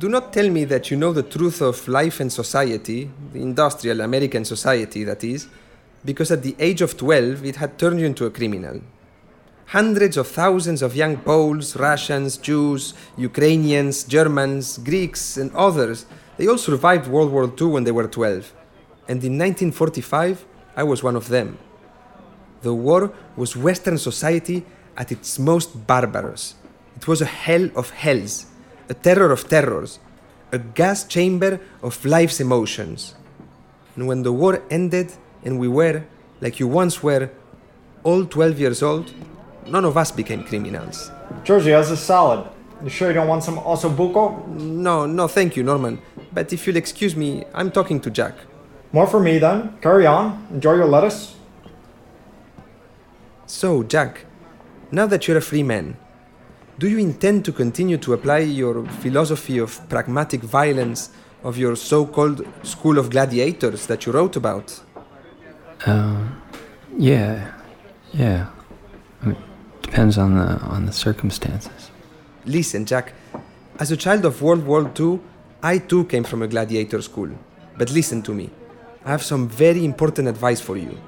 Do 0.00 0.08
not 0.08 0.32
tell 0.32 0.48
me 0.48 0.64
that 0.64 0.90
you 0.90 0.96
know 0.96 1.12
the 1.12 1.22
truth 1.22 1.60
of 1.60 1.86
life 1.86 2.20
and 2.20 2.32
society, 2.32 3.10
the 3.34 3.42
industrial 3.42 4.00
American 4.00 4.46
society, 4.46 5.04
that 5.04 5.22
is, 5.22 5.46
because 6.06 6.30
at 6.30 6.42
the 6.42 6.56
age 6.58 6.80
of 6.80 6.96
12 6.96 7.44
it 7.44 7.56
had 7.56 7.78
turned 7.78 8.00
you 8.00 8.06
into 8.06 8.24
a 8.24 8.30
criminal. 8.30 8.80
Hundreds 9.66 10.16
of 10.16 10.26
thousands 10.26 10.80
of 10.80 10.96
young 10.96 11.18
Poles, 11.18 11.76
Russians, 11.76 12.38
Jews, 12.38 12.94
Ukrainians, 13.18 14.04
Germans, 14.04 14.78
Greeks, 14.78 15.36
and 15.36 15.54
others, 15.54 16.06
they 16.38 16.46
all 16.48 16.56
survived 16.56 17.06
World 17.06 17.30
War 17.30 17.52
II 17.60 17.66
when 17.66 17.84
they 17.84 17.92
were 17.92 18.08
12. 18.08 18.54
And 19.06 19.22
in 19.22 19.36
1945, 19.36 20.46
I 20.76 20.82
was 20.82 21.02
one 21.02 21.14
of 21.14 21.28
them. 21.28 21.58
The 22.62 22.72
war 22.72 23.12
was 23.36 23.54
Western 23.54 23.98
society 23.98 24.64
at 24.96 25.12
its 25.12 25.38
most 25.38 25.86
barbarous. 25.86 26.54
It 26.96 27.06
was 27.06 27.20
a 27.20 27.26
hell 27.26 27.68
of 27.76 27.90
hells 27.90 28.46
a 28.90 28.94
terror 28.94 29.30
of 29.30 29.48
terrors, 29.48 30.00
a 30.52 30.58
gas 30.58 31.04
chamber 31.04 31.60
of 31.82 32.04
life's 32.04 32.40
emotions. 32.40 33.14
And 33.94 34.06
when 34.06 34.22
the 34.24 34.32
war 34.32 34.62
ended 34.68 35.12
and 35.44 35.58
we 35.58 35.68
were, 35.68 36.04
like 36.40 36.58
you 36.58 36.66
once 36.66 37.02
were, 37.02 37.30
all 38.02 38.24
12 38.26 38.58
years 38.58 38.82
old, 38.82 39.12
none 39.66 39.84
of 39.84 39.96
us 39.96 40.10
became 40.10 40.42
criminals. 40.42 41.10
Georgie, 41.44 41.70
how's 41.70 41.90
this 41.90 42.00
salad? 42.00 42.48
You 42.82 42.90
sure 42.90 43.08
you 43.08 43.14
don't 43.14 43.28
want 43.28 43.44
some 43.44 43.58
ossobuco? 43.58 44.46
No, 44.48 45.06
no, 45.06 45.28
thank 45.28 45.56
you, 45.56 45.62
Norman. 45.62 46.00
But 46.32 46.52
if 46.52 46.66
you'll 46.66 46.76
excuse 46.76 47.14
me, 47.14 47.44
I'm 47.54 47.70
talking 47.70 48.00
to 48.00 48.10
Jack. 48.10 48.34
More 48.92 49.06
for 49.06 49.20
me 49.20 49.38
then. 49.38 49.76
Carry 49.80 50.06
on. 50.06 50.46
Enjoy 50.50 50.74
your 50.74 50.86
lettuce. 50.86 51.36
So, 53.46 53.82
Jack, 53.82 54.24
now 54.90 55.06
that 55.06 55.28
you're 55.28 55.36
a 55.36 55.42
free 55.42 55.62
man, 55.62 55.96
do 56.80 56.88
you 56.88 56.96
intend 56.98 57.44
to 57.44 57.52
continue 57.52 57.98
to 57.98 58.14
apply 58.14 58.38
your 58.38 58.86
philosophy 59.02 59.58
of 59.58 59.86
pragmatic 59.90 60.40
violence 60.40 61.10
of 61.44 61.58
your 61.58 61.76
so 61.76 62.06
called 62.06 62.46
school 62.62 62.98
of 62.98 63.10
gladiators 63.10 63.84
that 63.86 64.06
you 64.06 64.12
wrote 64.12 64.34
about? 64.36 64.80
Uh, 65.84 66.26
yeah, 66.96 67.52
yeah. 68.12 68.46
I 69.22 69.26
mean, 69.26 69.36
depends 69.82 70.16
on 70.16 70.30
the 70.40 70.48
on 70.74 70.86
the 70.86 70.92
circumstances. 70.92 71.90
Listen, 72.46 72.86
Jack. 72.86 73.12
As 73.78 73.90
a 73.90 73.96
child 73.96 74.24
of 74.24 74.40
World 74.40 74.64
War 74.64 74.90
II, 74.98 75.20
I 75.62 75.78
too 75.78 76.04
came 76.04 76.24
from 76.24 76.40
a 76.42 76.48
gladiator 76.48 77.02
school. 77.02 77.30
But 77.76 77.90
listen 77.90 78.22
to 78.22 78.32
me. 78.32 78.48
I 79.04 79.10
have 79.10 79.22
some 79.22 79.48
very 79.48 79.84
important 79.84 80.28
advice 80.28 80.60
for 80.60 80.76
you. 80.78 80.98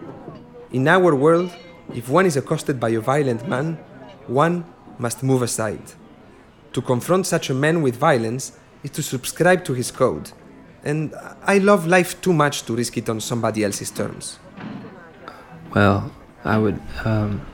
In 0.70 0.86
our 0.88 1.14
world, 1.14 1.50
if 1.94 2.08
one 2.08 2.26
is 2.26 2.36
accosted 2.36 2.78
by 2.78 2.90
a 2.90 3.00
violent 3.00 3.48
man, 3.48 3.78
one 4.26 4.64
must 5.02 5.22
move 5.22 5.42
aside. 5.42 5.82
To 6.72 6.80
confront 6.80 7.26
such 7.26 7.50
a 7.50 7.54
man 7.54 7.82
with 7.82 7.96
violence 7.96 8.52
is 8.82 8.90
to 8.92 9.02
subscribe 9.02 9.64
to 9.66 9.74
his 9.74 9.90
code. 9.90 10.32
And 10.84 11.14
I 11.42 11.58
love 11.58 11.86
life 11.86 12.20
too 12.20 12.32
much 12.32 12.62
to 12.66 12.74
risk 12.74 12.96
it 12.96 13.08
on 13.08 13.20
somebody 13.20 13.62
else's 13.64 13.90
terms. 13.90 14.38
Well, 15.74 16.12
I 16.44 16.56
would, 16.58 16.80
um, 17.04 17.44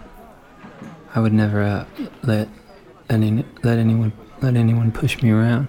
I 1.15 1.21
would 1.21 1.33
never 1.33 1.63
uh, 1.63 1.85
let 2.23 2.49
any 3.11 3.45
let 3.63 3.79
anyone 3.79 4.13
let 4.41 4.55
anyone 4.57 4.93
push 4.93 5.23
me 5.23 5.31
around. 5.31 5.69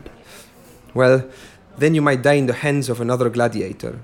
Well, 0.94 1.30
then 1.78 1.96
you 1.96 2.02
might 2.02 2.22
die 2.22 2.34
in 2.34 2.48
the 2.48 2.54
hands 2.66 2.90
of 2.90 3.02
another 3.02 3.30
gladiator. 3.30 4.00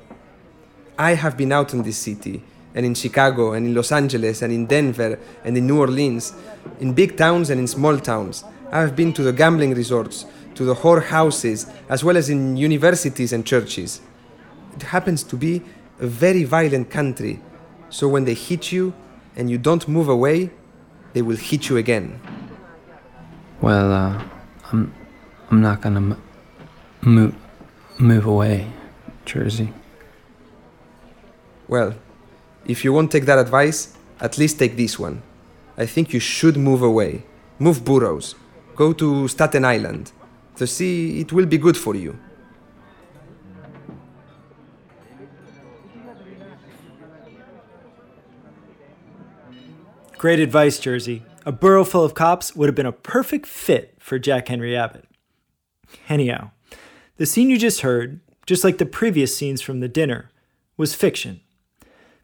I 0.97 1.15
have 1.15 1.35
been 1.35 1.51
out 1.51 1.73
in 1.73 1.83
this 1.83 1.97
city, 1.97 2.43
and 2.75 2.85
in 2.85 2.93
Chicago, 2.93 3.53
and 3.53 3.65
in 3.65 3.73
Los 3.73 3.91
Angeles, 3.91 4.41
and 4.41 4.53
in 4.53 4.65
Denver, 4.67 5.17
and 5.43 5.57
in 5.57 5.65
New 5.65 5.79
Orleans, 5.79 6.33
in 6.79 6.93
big 6.93 7.17
towns 7.17 7.49
and 7.49 7.59
in 7.59 7.67
small 7.67 7.97
towns, 7.97 8.43
I've 8.71 8.95
been 8.95 9.13
to 9.13 9.23
the 9.23 9.31
gambling 9.31 9.73
resorts, 9.73 10.25
to 10.55 10.65
the 10.65 10.75
whorehouses, 10.75 11.71
as 11.89 12.03
well 12.03 12.17
as 12.17 12.29
in 12.29 12.57
universities 12.57 13.31
and 13.31 13.45
churches. 13.45 14.01
It 14.75 14.83
happens 14.83 15.23
to 15.23 15.37
be 15.37 15.61
a 15.99 16.07
very 16.07 16.43
violent 16.43 16.89
country, 16.89 17.39
so 17.89 18.09
when 18.09 18.25
they 18.25 18.33
hit 18.33 18.71
you 18.73 18.93
and 19.37 19.49
you 19.49 19.57
don't 19.57 19.87
move 19.87 20.09
away, 20.09 20.51
they 21.13 21.21
will 21.21 21.37
hit 21.37 21.69
you 21.69 21.77
again. 21.77 22.19
Well, 23.61 23.91
uh, 23.91 24.21
I'm, 24.71 24.93
I'm 25.49 25.61
not 25.61 25.79
gonna 25.81 25.99
m- 25.99 26.21
move, 27.01 27.35
move 27.97 28.25
away, 28.25 28.67
Jerzy. 29.25 29.71
Well, 31.69 31.95
if 32.65 32.83
you 32.83 32.91
won't 32.93 33.11
take 33.11 33.25
that 33.25 33.39
advice, 33.39 33.95
at 34.19 34.37
least 34.37 34.59
take 34.59 34.75
this 34.75 34.97
one. 34.97 35.21
I 35.77 35.85
think 35.85 36.13
you 36.13 36.19
should 36.19 36.57
move 36.57 36.81
away. 36.81 37.23
Move 37.59 37.85
boroughs. 37.85 38.35
Go 38.75 38.93
to 38.93 39.27
Staten 39.27 39.63
Island. 39.65 40.11
The 40.55 40.67
sea, 40.67 41.19
it 41.19 41.31
will 41.31 41.45
be 41.45 41.57
good 41.57 41.77
for 41.77 41.95
you. 41.95 42.17
Great 50.17 50.39
advice, 50.39 50.79
Jerzy. 50.79 51.21
A 51.45 51.51
borough 51.51 51.83
full 51.83 52.03
of 52.03 52.15
cops 52.15 52.55
would 52.55 52.67
have 52.67 52.75
been 52.75 52.85
a 52.85 52.91
perfect 52.91 53.45
fit 53.45 53.95
for 53.99 54.17
Jack 54.17 54.47
Henry 54.47 54.75
Abbott. 54.75 55.05
Anyhow, 56.09 56.51
the 57.17 57.25
scene 57.25 57.49
you 57.49 57.59
just 57.59 57.81
heard, 57.81 58.21
just 58.47 58.63
like 58.63 58.79
the 58.79 58.85
previous 58.85 59.37
scenes 59.37 59.61
from 59.61 59.81
the 59.81 59.87
dinner, 59.87 60.31
was 60.77 60.95
fiction. 60.95 61.41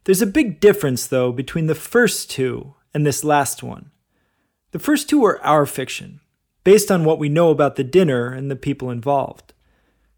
There's 0.03 0.21
a 0.21 0.27
big 0.27 0.59
difference, 0.59 1.05
though, 1.05 1.31
between 1.31 1.67
the 1.67 1.75
first 1.75 2.29
two 2.29 2.73
and 2.93 3.05
this 3.05 3.23
last 3.23 3.61
one. 3.61 3.91
The 4.71 4.79
first 4.79 5.09
two 5.09 5.23
are 5.25 5.41
our 5.41 5.65
fiction, 5.65 6.21
based 6.63 6.89
on 6.89 7.05
what 7.05 7.19
we 7.19 7.29
know 7.29 7.49
about 7.49 7.75
the 7.75 7.83
dinner 7.83 8.33
and 8.33 8.49
the 8.49 8.55
people 8.55 8.89
involved. 8.89 9.53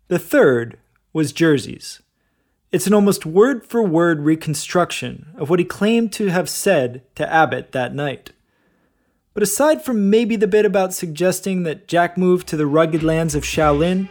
The 0.08 0.20
third 0.20 0.78
was 1.12 1.34
Jerzy's. 1.34 2.02
It's 2.72 2.88
an 2.88 2.94
almost 2.94 3.26
word 3.26 3.66
for 3.66 3.84
word 3.84 4.22
reconstruction 4.22 5.28
of 5.36 5.50
what 5.50 5.60
he 5.60 5.66
claimed 5.66 6.12
to 6.14 6.28
have 6.28 6.50
said 6.50 7.04
to 7.16 7.32
Abbott 7.32 7.72
that 7.72 7.94
night. 7.94 8.32
But 9.34 9.44
aside 9.44 9.84
from 9.84 10.10
maybe 10.10 10.36
the 10.36 10.48
bit 10.48 10.66
about 10.66 10.94
suggesting 10.94 11.64
that 11.64 11.88
Jack 11.88 12.18
moved 12.18 12.48
to 12.48 12.58
the 12.58 12.68
rugged 12.68 13.04
lands 13.04 13.36
of 13.36 13.44
Shaolin, 13.44 14.08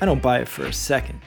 I 0.00 0.04
don't 0.04 0.22
buy 0.22 0.40
it 0.40 0.48
for 0.48 0.64
a 0.64 0.72
second. 0.72 1.20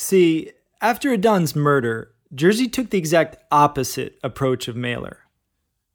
See, 0.00 0.52
after 0.80 1.12
Adan's 1.12 1.56
murder, 1.56 2.12
Jerzy 2.32 2.72
took 2.72 2.90
the 2.90 2.98
exact 2.98 3.36
opposite 3.50 4.16
approach 4.22 4.68
of 4.68 4.76
Mailer. 4.76 5.24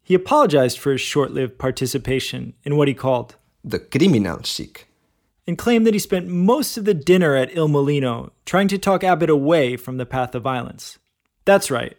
He 0.03 0.13
apologized 0.13 0.77
for 0.77 0.91
his 0.91 0.99
short 0.99 1.31
lived 1.31 1.57
participation 1.57 2.53
in 2.65 2.75
what 2.75 2.89
he 2.89 2.93
called 2.93 3.37
The 3.63 3.79
criminal 3.79 4.43
chic. 4.43 4.89
and 5.47 5.57
claimed 5.57 5.87
that 5.87 5.93
he 5.93 6.01
spent 6.01 6.27
most 6.27 6.75
of 6.75 6.83
the 6.83 6.93
dinner 6.93 7.33
at 7.37 7.55
Il 7.55 7.69
Mulino 7.69 8.31
trying 8.45 8.67
to 8.67 8.77
talk 8.77 9.05
Abbott 9.05 9.29
away 9.29 9.77
from 9.77 9.95
the 9.95 10.05
path 10.05 10.35
of 10.35 10.43
violence. 10.43 10.99
That's 11.45 11.71
right. 11.71 11.95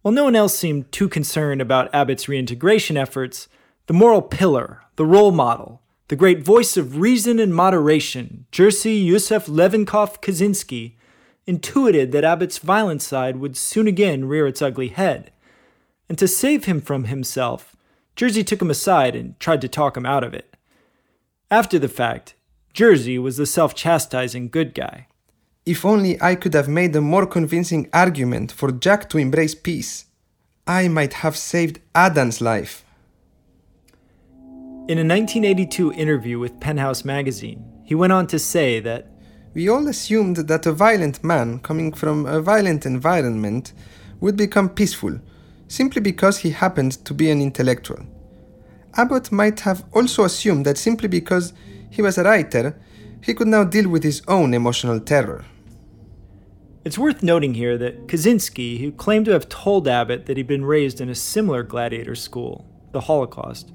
While 0.00 0.12
no 0.12 0.24
one 0.24 0.34
else 0.34 0.56
seemed 0.56 0.90
too 0.90 1.06
concerned 1.10 1.60
about 1.60 1.94
Abbott's 1.94 2.30
reintegration 2.30 2.96
efforts, 2.96 3.46
the 3.88 3.92
moral 3.92 4.22
pillar, 4.22 4.84
the 4.96 5.04
role 5.04 5.32
model, 5.32 5.82
the 6.08 6.16
great 6.16 6.42
voice 6.42 6.78
of 6.78 6.96
reason 6.96 7.38
and 7.38 7.54
moderation, 7.54 8.46
Jerzy 8.52 9.06
Józef 9.06 9.50
Lewinkopf 9.50 10.22
Kosinski, 10.22 10.94
intuited 11.46 12.12
that 12.12 12.24
Abbott's 12.24 12.58
violent 12.58 13.02
side 13.02 13.36
would 13.36 13.56
soon 13.56 13.86
again 13.86 14.26
rear 14.26 14.46
its 14.46 14.62
ugly 14.62 14.88
head. 14.88 15.30
And 16.08 16.18
to 16.18 16.28
save 16.28 16.66
him 16.66 16.80
from 16.80 17.04
himself, 17.04 17.76
Jerzy 18.16 18.46
took 18.46 18.60
him 18.60 18.70
aside 18.70 19.16
and 19.16 19.38
tried 19.40 19.60
to 19.62 19.68
talk 19.68 19.96
him 19.96 20.06
out 20.06 20.24
of 20.24 20.34
it. 20.34 20.56
After 21.50 21.78
the 21.78 21.88
fact, 21.88 22.34
Jerzy 22.74 23.20
was 23.20 23.36
the 23.36 23.46
self 23.46 23.74
chastising 23.74 24.48
good 24.48 24.74
guy. 24.74 25.06
If 25.64 25.84
only 25.84 26.20
I 26.20 26.34
could 26.34 26.54
have 26.54 26.68
made 26.68 26.94
a 26.96 27.00
more 27.00 27.26
convincing 27.26 27.88
argument 27.92 28.50
for 28.50 28.72
Jack 28.72 29.08
to 29.10 29.18
embrace 29.18 29.54
peace, 29.54 30.06
I 30.66 30.88
might 30.88 31.14
have 31.14 31.36
saved 31.36 31.80
Adan's 31.94 32.40
life. 32.40 32.84
In 34.88 34.98
a 34.98 35.06
1982 35.06 35.92
interview 35.92 36.38
with 36.38 36.58
Penthouse 36.58 37.04
magazine, 37.04 37.64
he 37.84 37.94
went 37.94 38.12
on 38.12 38.26
to 38.28 38.38
say 38.38 38.80
that 38.80 39.11
We 39.54 39.68
all 39.68 39.86
assumed 39.86 40.36
that 40.36 40.64
a 40.64 40.72
violent 40.72 41.22
man 41.22 41.58
coming 41.58 41.92
from 41.92 42.24
a 42.24 42.40
violent 42.40 42.86
environment 42.86 43.74
would 44.18 44.34
become 44.36 44.70
peaceful, 44.70 45.18
simply 45.68 46.00
because 46.00 46.38
he 46.38 46.50
happened 46.50 46.92
to 47.04 47.12
be 47.12 47.30
an 47.30 47.42
intellectual. 47.42 48.00
Abbott 48.94 49.30
might 49.30 49.60
have 49.60 49.84
also 49.92 50.24
assumed 50.24 50.64
that 50.64 50.78
simply 50.78 51.08
because 51.08 51.52
he 51.90 52.00
was 52.00 52.16
a 52.16 52.24
writer, 52.24 52.78
he 53.20 53.34
could 53.34 53.48
now 53.48 53.64
deal 53.64 53.88
with 53.90 54.02
his 54.04 54.22
own 54.26 54.54
emotional 54.54 55.00
terror. 55.00 55.44
it's 56.84 56.98
worth 56.98 57.22
noting 57.22 57.54
here 57.54 57.78
that 57.78 58.08
Kosinski, 58.08 58.80
who 58.80 58.90
claimed 58.90 59.26
to 59.26 59.32
have 59.32 59.48
told 59.48 59.86
Abbott 59.86 60.26
that 60.26 60.36
he'd 60.36 60.48
been 60.48 60.64
raised 60.64 61.00
in 61.00 61.08
a 61.08 61.14
similar 61.14 61.62
gladiator 61.62 62.16
school, 62.16 62.64
the 62.92 63.02
Holocaust, 63.02 63.70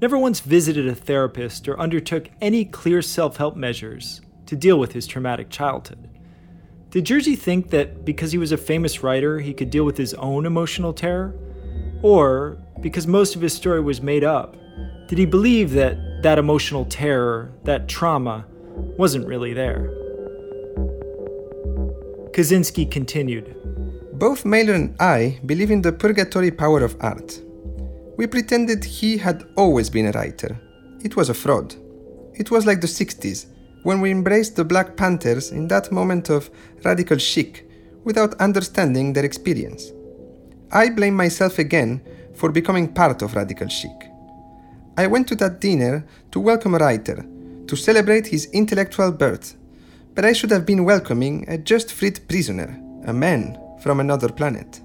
never 0.00 0.18
once 0.18 0.40
visited 0.40 0.88
a 0.88 0.94
therapist 0.94 1.68
or 1.68 1.78
undertook 1.78 2.30
any 2.40 2.64
clear 2.64 3.02
self 3.02 3.36
help 3.36 3.56
measures 3.56 4.22
to 4.48 4.56
deal 4.56 4.78
with 4.78 4.92
his 4.92 5.06
traumatic 5.06 5.50
childhood. 5.50 6.08
Did 6.90 7.04
Jerzy 7.04 7.36
think 7.36 7.68
that 7.68 8.06
because 8.06 8.32
he 8.32 8.38
was 8.38 8.50
a 8.50 8.56
famous 8.56 9.02
writer, 9.02 9.40
he 9.40 9.52
could 9.52 9.68
deal 9.68 9.84
with 9.84 9.98
his 9.98 10.14
own 10.14 10.46
emotional 10.46 10.94
terror? 10.94 11.34
Or, 12.02 12.56
because 12.80 13.06
most 13.06 13.36
of 13.36 13.42
his 13.42 13.52
story 13.52 13.80
was 13.80 14.00
made 14.00 14.24
up, 14.24 14.56
did 15.06 15.18
he 15.18 15.26
believe 15.26 15.72
that 15.72 16.22
that 16.22 16.38
emotional 16.38 16.86
terror, 16.86 17.52
that 17.64 17.88
trauma, 17.88 18.46
wasn't 18.96 19.26
really 19.26 19.52
there? 19.52 19.90
Kosinski 22.32 22.90
continued. 22.90 23.54
Both 24.14 24.46
Mailer 24.46 24.74
and 24.74 24.96
I 24.98 25.38
believe 25.44 25.70
in 25.70 25.82
the 25.82 25.92
purgatory 25.92 26.50
power 26.50 26.82
of 26.82 26.96
art. 27.00 27.38
We 28.16 28.26
pretended 28.26 28.82
he 28.82 29.18
had 29.18 29.44
always 29.56 29.90
been 29.90 30.06
a 30.06 30.12
writer. 30.12 30.58
It 31.04 31.16
was 31.16 31.28
a 31.28 31.34
fraud. 31.34 31.74
It 32.34 32.50
was 32.50 32.64
like 32.64 32.80
the 32.80 32.86
60s, 32.86 33.46
when 33.82 34.00
we 34.00 34.10
embraced 34.10 34.56
the 34.56 34.64
Black 34.64 34.96
Panthers 34.96 35.50
in 35.50 35.68
that 35.68 35.92
moment 35.92 36.30
of 36.30 36.50
radical 36.84 37.18
chic 37.18 37.68
without 38.04 38.40
understanding 38.40 39.12
their 39.12 39.24
experience. 39.24 39.92
I 40.72 40.90
blame 40.90 41.14
myself 41.14 41.58
again 41.58 42.02
for 42.34 42.50
becoming 42.50 42.92
part 42.92 43.22
of 43.22 43.34
radical 43.34 43.68
chic. 43.68 44.10
I 44.96 45.06
went 45.06 45.28
to 45.28 45.36
that 45.36 45.60
dinner 45.60 46.06
to 46.32 46.40
welcome 46.40 46.74
a 46.74 46.78
writer, 46.78 47.24
to 47.66 47.76
celebrate 47.76 48.26
his 48.26 48.46
intellectual 48.52 49.12
birth, 49.12 49.56
but 50.14 50.24
I 50.24 50.32
should 50.32 50.50
have 50.50 50.66
been 50.66 50.84
welcoming 50.84 51.44
a 51.48 51.56
just 51.56 51.92
freed 51.92 52.26
prisoner, 52.28 52.78
a 53.06 53.12
man 53.12 53.56
from 53.80 54.00
another 54.00 54.28
planet. 54.28 54.80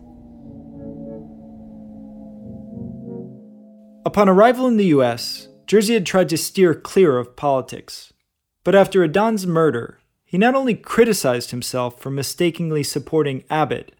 Upon 4.05 4.29
arrival 4.29 4.67
in 4.67 4.77
the 4.77 4.93
US, 4.97 5.47
Jerzy 5.65 5.95
had 5.95 6.05
tried 6.05 6.29
to 6.29 6.37
steer 6.37 6.75
clear 6.75 7.17
of 7.17 7.35
politics. 7.35 8.12
But 8.63 8.75
after 8.75 9.03
Adan's 9.03 9.45
murder, 9.45 9.99
he 10.25 10.37
not 10.37 10.55
only 10.55 10.73
criticized 10.73 11.51
himself 11.51 11.99
for 11.99 12.09
mistakenly 12.09 12.83
supporting 12.83 13.43
Abbott, 13.49 13.93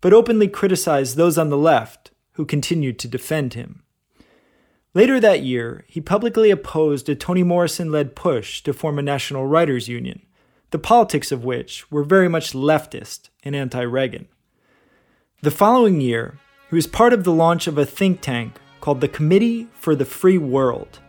but 0.00 0.12
openly 0.12 0.48
criticized 0.48 1.16
those 1.16 1.36
on 1.36 1.50
the 1.50 1.58
left 1.58 2.10
who 2.32 2.44
continued 2.44 2.98
to 3.00 3.08
defend 3.08 3.54
him. 3.54 3.82
Later 4.92 5.18
that 5.18 5.42
year, 5.42 5.84
he 5.88 6.00
publicly 6.00 6.50
opposed 6.50 7.08
a 7.08 7.16
Toni 7.16 7.42
Morrison 7.42 7.90
led 7.90 8.14
push 8.14 8.62
to 8.62 8.72
form 8.72 8.98
a 8.98 9.02
national 9.02 9.46
writers' 9.46 9.88
union, 9.88 10.22
the 10.70 10.78
politics 10.78 11.32
of 11.32 11.44
which 11.44 11.90
were 11.90 12.04
very 12.04 12.28
much 12.28 12.52
leftist 12.52 13.28
and 13.42 13.56
anti 13.56 13.82
Reagan. 13.82 14.28
The 15.42 15.50
following 15.50 16.00
year, 16.00 16.38
he 16.70 16.76
was 16.76 16.86
part 16.86 17.12
of 17.12 17.24
the 17.24 17.32
launch 17.32 17.66
of 17.66 17.76
a 17.76 17.84
think 17.84 18.20
tank 18.20 18.60
called 18.80 19.00
the 19.00 19.08
Committee 19.08 19.68
for 19.74 19.96
the 19.96 20.04
Free 20.04 20.38
World, 20.38 21.00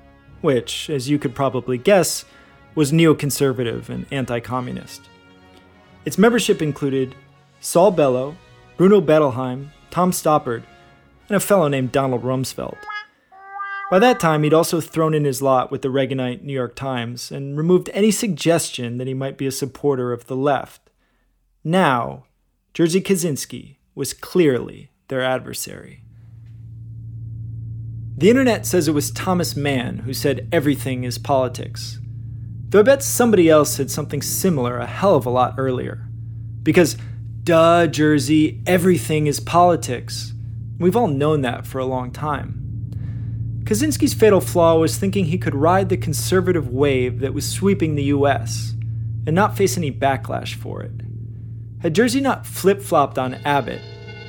which, 0.41 0.89
as 0.89 1.09
you 1.09 1.19
could 1.19 1.35
probably 1.35 1.77
guess, 1.77 2.25
was 2.75 2.91
neoconservative 2.91 3.89
and 3.89 4.05
anti 4.11 4.39
communist. 4.39 5.01
Its 6.05 6.17
membership 6.17 6.61
included 6.61 7.15
Saul 7.59 7.91
Bellow, 7.91 8.35
Bruno 8.77 9.01
Bettelheim, 9.01 9.71
Tom 9.89 10.11
Stoppard, 10.11 10.63
and 11.29 11.35
a 11.35 11.39
fellow 11.39 11.67
named 11.67 11.91
Donald 11.91 12.23
Rumsfeld. 12.23 12.77
By 13.89 13.99
that 13.99 14.19
time, 14.19 14.43
he'd 14.43 14.53
also 14.53 14.81
thrown 14.81 15.13
in 15.13 15.25
his 15.25 15.41
lot 15.41 15.71
with 15.71 15.81
the 15.81 15.89
Reaganite 15.89 16.43
New 16.43 16.53
York 16.53 16.75
Times 16.75 17.31
and 17.31 17.57
removed 17.57 17.89
any 17.93 18.11
suggestion 18.11 18.97
that 18.97 19.07
he 19.07 19.13
might 19.13 19.37
be 19.37 19.47
a 19.47 19.51
supporter 19.51 20.11
of 20.11 20.27
the 20.27 20.35
left. 20.35 20.89
Now, 21.63 22.25
Jerzy 22.73 23.01
Kosinski 23.01 23.77
was 23.93 24.13
clearly 24.13 24.91
their 25.07 25.21
adversary. 25.21 26.03
The 28.17 28.29
internet 28.29 28.65
says 28.65 28.87
it 28.87 28.93
was 28.93 29.11
Thomas 29.11 29.55
Mann 29.55 29.99
who 29.99 30.13
said 30.13 30.47
everything 30.51 31.03
is 31.03 31.17
politics. 31.17 31.99
Though 32.69 32.79
I 32.79 32.83
bet 32.83 33.03
somebody 33.03 33.49
else 33.49 33.73
said 33.73 33.91
something 33.91 34.21
similar 34.21 34.77
a 34.77 34.85
hell 34.85 35.15
of 35.15 35.25
a 35.25 35.29
lot 35.29 35.55
earlier. 35.57 36.07
Because, 36.63 36.97
duh, 37.43 37.87
Jerzy, 37.87 38.61
everything 38.65 39.27
is 39.27 39.39
politics. 39.39 40.33
We've 40.79 40.95
all 40.95 41.07
known 41.07 41.41
that 41.41 41.65
for 41.65 41.79
a 41.79 41.85
long 41.85 42.11
time. 42.11 42.61
Kosinski's 43.65 44.13
fatal 44.13 44.41
flaw 44.41 44.77
was 44.77 44.97
thinking 44.97 45.25
he 45.25 45.37
could 45.37 45.55
ride 45.55 45.89
the 45.89 45.97
conservative 45.97 46.69
wave 46.69 47.19
that 47.19 47.33
was 47.33 47.49
sweeping 47.49 47.95
the 47.95 48.03
US 48.05 48.75
and 49.25 49.35
not 49.35 49.57
face 49.57 49.77
any 49.77 49.91
backlash 49.91 50.53
for 50.53 50.83
it. 50.83 50.91
Had 51.81 51.95
Jerzy 51.95 52.21
not 52.21 52.45
flip 52.45 52.81
flopped 52.81 53.17
on 53.17 53.35
Abbott, 53.45 53.81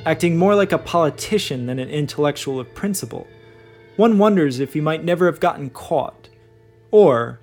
acting 0.05 0.37
more 0.37 0.55
like 0.55 0.71
a 0.71 0.77
politician 0.77 1.65
than 1.65 1.79
an 1.79 1.89
intellectual 1.89 2.59
of 2.59 2.73
principle, 2.73 3.27
one 3.95 4.17
wonders 4.17 4.59
if 4.59 4.73
he 4.73 4.81
might 4.81 5.03
never 5.03 5.25
have 5.25 5.39
gotten 5.39 5.69
caught, 5.69 6.29
or 6.91 7.41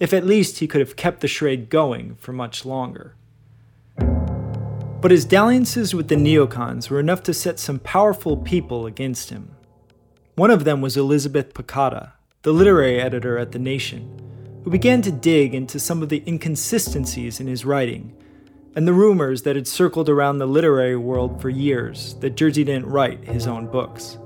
if 0.00 0.12
at 0.12 0.26
least 0.26 0.58
he 0.58 0.66
could 0.66 0.80
have 0.80 0.96
kept 0.96 1.20
the 1.20 1.28
charade 1.28 1.70
going 1.70 2.16
for 2.16 2.32
much 2.32 2.64
longer. 2.64 3.14
But 5.00 5.10
his 5.10 5.24
dalliances 5.24 5.94
with 5.94 6.08
the 6.08 6.16
neocons 6.16 6.88
were 6.88 7.00
enough 7.00 7.22
to 7.24 7.34
set 7.34 7.58
some 7.58 7.78
powerful 7.78 8.38
people 8.38 8.86
against 8.86 9.30
him. 9.30 9.54
One 10.34 10.50
of 10.50 10.64
them 10.64 10.80
was 10.80 10.96
Elizabeth 10.96 11.52
Pochoda, 11.52 12.12
the 12.42 12.52
literary 12.52 13.00
editor 13.00 13.38
at 13.38 13.52
The 13.52 13.58
Nation, 13.58 14.20
who 14.64 14.70
began 14.70 15.02
to 15.02 15.12
dig 15.12 15.54
into 15.54 15.78
some 15.78 16.02
of 16.02 16.08
the 16.08 16.24
inconsistencies 16.26 17.38
in 17.38 17.46
his 17.46 17.64
writing 17.64 18.16
and 18.74 18.88
the 18.88 18.92
rumors 18.92 19.42
that 19.42 19.56
had 19.56 19.68
circled 19.68 20.08
around 20.08 20.38
the 20.38 20.46
literary 20.46 20.96
world 20.96 21.40
for 21.40 21.50
years 21.50 22.14
that 22.20 22.34
Jerzy 22.34 22.64
didn't 22.64 22.86
write 22.86 23.22
his 23.24 23.46
own 23.46 23.66
books. 23.66 24.18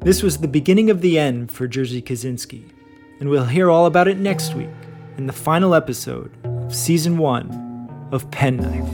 This 0.00 0.22
was 0.22 0.38
the 0.38 0.48
beginning 0.48 0.90
of 0.90 1.00
the 1.00 1.18
end 1.18 1.52
for 1.52 1.68
Jerzy 1.68 2.02
Kosinski, 2.02 2.71
and 3.22 3.30
we'll 3.30 3.44
hear 3.44 3.70
all 3.70 3.86
about 3.86 4.08
it 4.08 4.18
next 4.18 4.52
week 4.54 4.68
in 5.16 5.28
the 5.28 5.32
final 5.32 5.76
episode 5.76 6.32
of 6.42 6.74
Season 6.74 7.18
1 7.18 8.08
of 8.10 8.28
Penknife. 8.32 8.84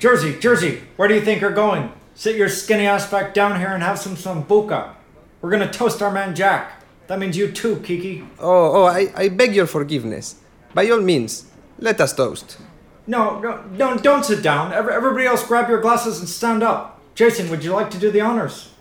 Jerzy, 0.00 0.40
Jerzy, 0.40 0.80
where 0.96 1.06
do 1.06 1.14
you 1.14 1.20
think 1.20 1.40
you're 1.40 1.52
going? 1.52 1.92
Sit 2.16 2.34
your 2.34 2.48
skinny 2.48 2.88
ass 2.88 3.08
back 3.08 3.32
down 3.32 3.60
here 3.60 3.68
and 3.68 3.84
have 3.84 4.00
some 4.00 4.16
sambuca. 4.16 4.94
We're 5.40 5.50
gonna 5.50 5.70
toast 5.70 6.02
our 6.02 6.10
man 6.10 6.34
Jack. 6.34 6.82
That 7.06 7.20
means 7.20 7.36
you 7.36 7.52
too, 7.52 7.76
Kiki. 7.84 8.24
Oh, 8.40 8.82
oh, 8.82 8.84
I, 8.86 9.12
I 9.14 9.28
beg 9.28 9.54
your 9.54 9.68
forgiveness. 9.68 10.40
By 10.74 10.90
all 10.90 11.00
means, 11.00 11.48
let 11.78 12.00
us 12.00 12.12
toast. 12.12 12.58
No, 13.06 13.38
no, 13.38 13.62
no, 13.70 13.96
don't 13.96 14.24
sit 14.24 14.42
down. 14.42 14.72
Every, 14.72 14.92
everybody 14.92 15.26
else 15.26 15.46
grab 15.46 15.68
your 15.68 15.80
glasses 15.80 16.18
and 16.18 16.28
stand 16.28 16.64
up. 16.64 16.95
Jason, 17.16 17.48
would 17.48 17.64
you 17.64 17.72
like 17.72 17.90
to 17.90 17.98
do 17.98 18.10
the 18.10 18.20
honors? 18.20 18.74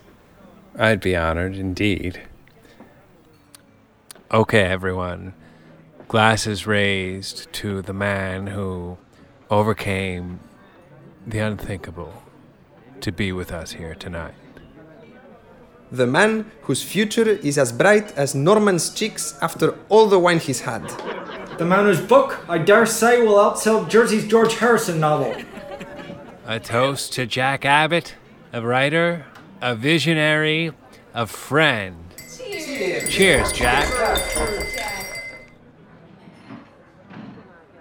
I'd 0.78 1.00
be 1.00 1.16
honored 1.16 1.56
indeed. 1.56 2.22
Okay, 4.30 4.64
everyone. 4.64 5.34
Glasses 6.10 6.68
raised 6.68 7.52
to 7.54 7.82
the 7.82 7.94
man 7.94 8.48
who 8.48 8.98
overcame 9.50 10.42
the 11.26 11.40
unthinkable 11.40 12.24
to 13.00 13.14
be 13.14 13.32
with 13.32 13.54
us 13.54 13.72
here 13.72 13.96
tonight. 13.96 14.34
The 15.90 16.06
man 16.06 16.52
whose 16.64 16.84
future 16.84 17.30
is 17.30 17.58
as 17.58 17.72
bright 17.72 18.12
as 18.18 18.36
Norman's 18.36 18.90
cheeks 18.90 19.38
after 19.42 19.80
all 19.88 20.08
the 20.08 20.20
wine 20.20 20.40
he's 20.40 20.60
had. 20.60 20.84
The 21.58 21.64
man 21.64 21.86
whose 21.86 22.02
book, 22.02 22.44
I 22.50 22.58
dare 22.58 22.86
say, 22.86 23.22
will 23.22 23.36
outsell 23.36 23.90
Jerzy's 23.90 24.28
George 24.28 24.56
Harrison 24.56 25.00
novel. 25.00 25.34
A 26.46 26.60
toast 26.60 27.14
to 27.14 27.26
Jack 27.26 27.64
Abbott, 27.64 28.16
a 28.56 28.62
writer, 28.62 29.26
a 29.62 29.76
visionary, 29.76 30.72
a 31.14 31.28
friend. 31.28 31.98
Cheers, 32.18 33.10
Cheers 33.10 33.52
Jack. 33.52 33.86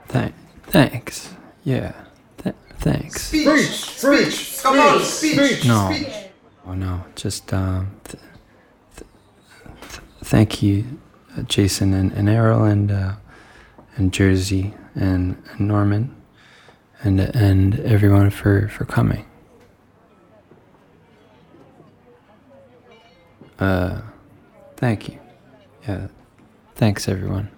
Th- 0.08 0.32
thanks. 0.64 1.32
Yeah. 1.62 1.92
Th- 2.38 2.56
thanks. 2.80 3.22
Speech, 3.28 3.70
speech, 3.70 4.60
Come 4.62 4.80
on, 4.80 5.00
speech. 5.00 5.64
No. 5.64 5.96
Oh 6.66 6.74
no. 6.74 7.04
Just 7.14 7.52
um. 7.54 7.92
Th- 8.04 8.22
th- 8.96 9.08
th- 9.80 10.00
thank 10.24 10.60
you, 10.60 10.98
uh, 11.38 11.42
Jason 11.42 11.94
and, 11.94 12.10
and 12.12 12.28
Errol 12.28 12.64
and 12.64 12.90
uh, 12.90 13.12
and 13.96 14.10
Jerzy 14.10 14.74
and, 14.96 15.40
and 15.52 15.60
Norman 15.68 16.14
and 17.04 17.20
and 17.20 17.78
everyone 17.80 18.30
for 18.30 18.68
for 18.68 18.84
coming. 18.84 19.24
Uh, 23.58 24.00
thank 24.76 25.08
you. 25.08 25.18
Yeah. 25.86 26.08
Thanks 26.74 27.08
everyone. 27.08 27.50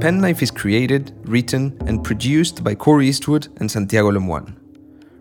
Penknife 0.00 0.40
is 0.40 0.52
created, 0.52 1.12
written, 1.24 1.76
and 1.84 2.04
produced 2.04 2.62
by 2.62 2.76
Corey 2.76 3.08
Eastwood 3.08 3.48
and 3.56 3.68
Santiago 3.68 4.12
Lemoine. 4.12 4.54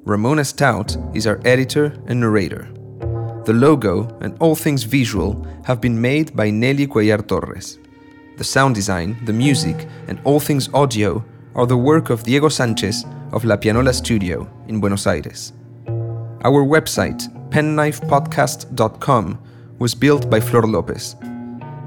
Ramona 0.04 0.46
Stout 0.46 0.96
is 1.16 1.26
our 1.26 1.42
editor 1.44 1.98
and 2.06 2.20
narrator. 2.20 2.70
The 3.46 3.54
logo 3.54 4.18
and 4.22 4.36
all 4.40 4.56
things 4.56 4.82
visual 4.84 5.46
have 5.66 5.80
been 5.80 6.02
made 6.02 6.36
by 6.36 6.50
Nelly 6.50 6.88
Cuellar 6.88 7.22
Torres. 7.28 7.78
The 8.38 8.44
sound 8.44 8.74
design, 8.74 9.16
the 9.26 9.34
music, 9.34 9.88
and 10.08 10.20
all 10.24 10.40
things 10.40 10.68
audio 10.74 11.24
are 11.54 11.68
the 11.68 11.78
work 11.78 12.10
of 12.10 12.24
Diego 12.24 12.50
Sanchez 12.50 13.06
of 13.32 13.46
La 13.46 13.56
Pianola 13.56 13.94
Studio 13.94 14.50
in 14.68 14.80
Buenos 14.80 15.06
Aires. 15.06 15.54
Our 16.44 16.66
website, 16.66 17.30
penknifepodcast.com, 17.52 19.40
was 19.78 19.94
built 19.94 20.28
by 20.28 20.40
Flor 20.40 20.64
Lopez. 20.64 21.16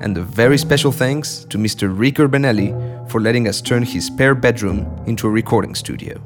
And 0.01 0.17
a 0.17 0.23
very 0.23 0.59
special 0.59 0.93
thanks 0.93 1.45
to 1.47 1.59
Mr. 1.59 1.93
Rick 1.93 2.19
Urbanelli 2.19 3.11
for 3.11 3.21
letting 3.21 3.49
us 3.49 3.61
turn 3.61 3.83
his 3.83 4.07
spare 4.07 4.37
bedroom 4.37 4.87
into 5.07 5.27
a 5.27 5.31
recording 5.31 5.75
studio. 5.75 6.23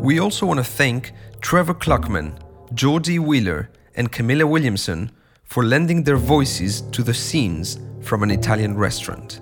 We 0.00 0.20
also 0.20 0.46
want 0.46 0.58
to 0.58 0.64
thank 0.64 1.12
Trevor 1.40 1.74
Kluckman, 1.74 2.38
Geordie 2.74 3.18
Wheeler, 3.18 3.70
and 3.96 4.12
Camilla 4.12 4.46
Williamson 4.46 5.10
for 5.44 5.64
lending 5.64 6.02
their 6.02 6.16
voices 6.16 6.82
to 6.92 7.02
the 7.02 7.14
scenes 7.14 7.78
from 8.00 8.22
an 8.22 8.30
Italian 8.30 8.76
restaurant. 8.76 9.40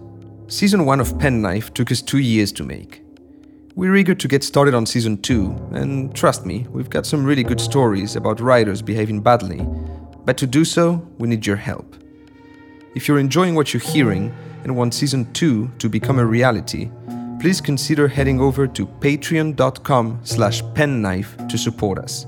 Season 0.49 0.87
1 0.87 1.01
of 1.01 1.19
Penknife 1.19 1.73
took 1.75 1.91
us 1.91 2.03
two 2.03 2.19
years 2.19 2.53
to 2.53 2.65
make. 2.65 3.03
We're 3.75 3.97
eager 3.97 4.15
to 4.15 4.29
get 4.29 4.45
started 4.45 4.75
on 4.75 4.87
season 4.87 5.21
2, 5.21 5.71
and 5.73 6.15
trust 6.15 6.47
me, 6.47 6.67
we've 6.71 6.91
got 6.91 7.07
some 7.07 7.25
really 7.25 7.43
good 7.43 7.61
stories 7.61 8.15
about 8.15 8.41
writers 8.41 8.83
behaving 8.83 9.21
badly, 9.21 9.67
but 10.25 10.37
to 10.39 10.47
do 10.47 10.65
so, 10.65 11.07
we 11.19 11.29
need 11.29 11.45
your 11.45 11.57
help. 11.57 11.97
If 12.95 13.09
you're 13.09 13.19
enjoying 13.19 13.57
what 13.57 13.75
you're 13.75 13.81
hearing 13.81 14.33
and 14.63 14.77
want 14.77 14.95
season 14.95 15.33
2 15.33 15.73
to 15.79 15.89
become 15.89 16.21
a 16.21 16.25
reality, 16.25 16.91
please 17.41 17.61
consider 17.61 18.07
heading 18.07 18.41
over 18.41 18.69
to 18.69 18.87
patreon.com 18.87 20.21
slash 20.23 20.63
penknife 20.75 21.37
to 21.49 21.59
support 21.59 21.99
us. 21.99 22.27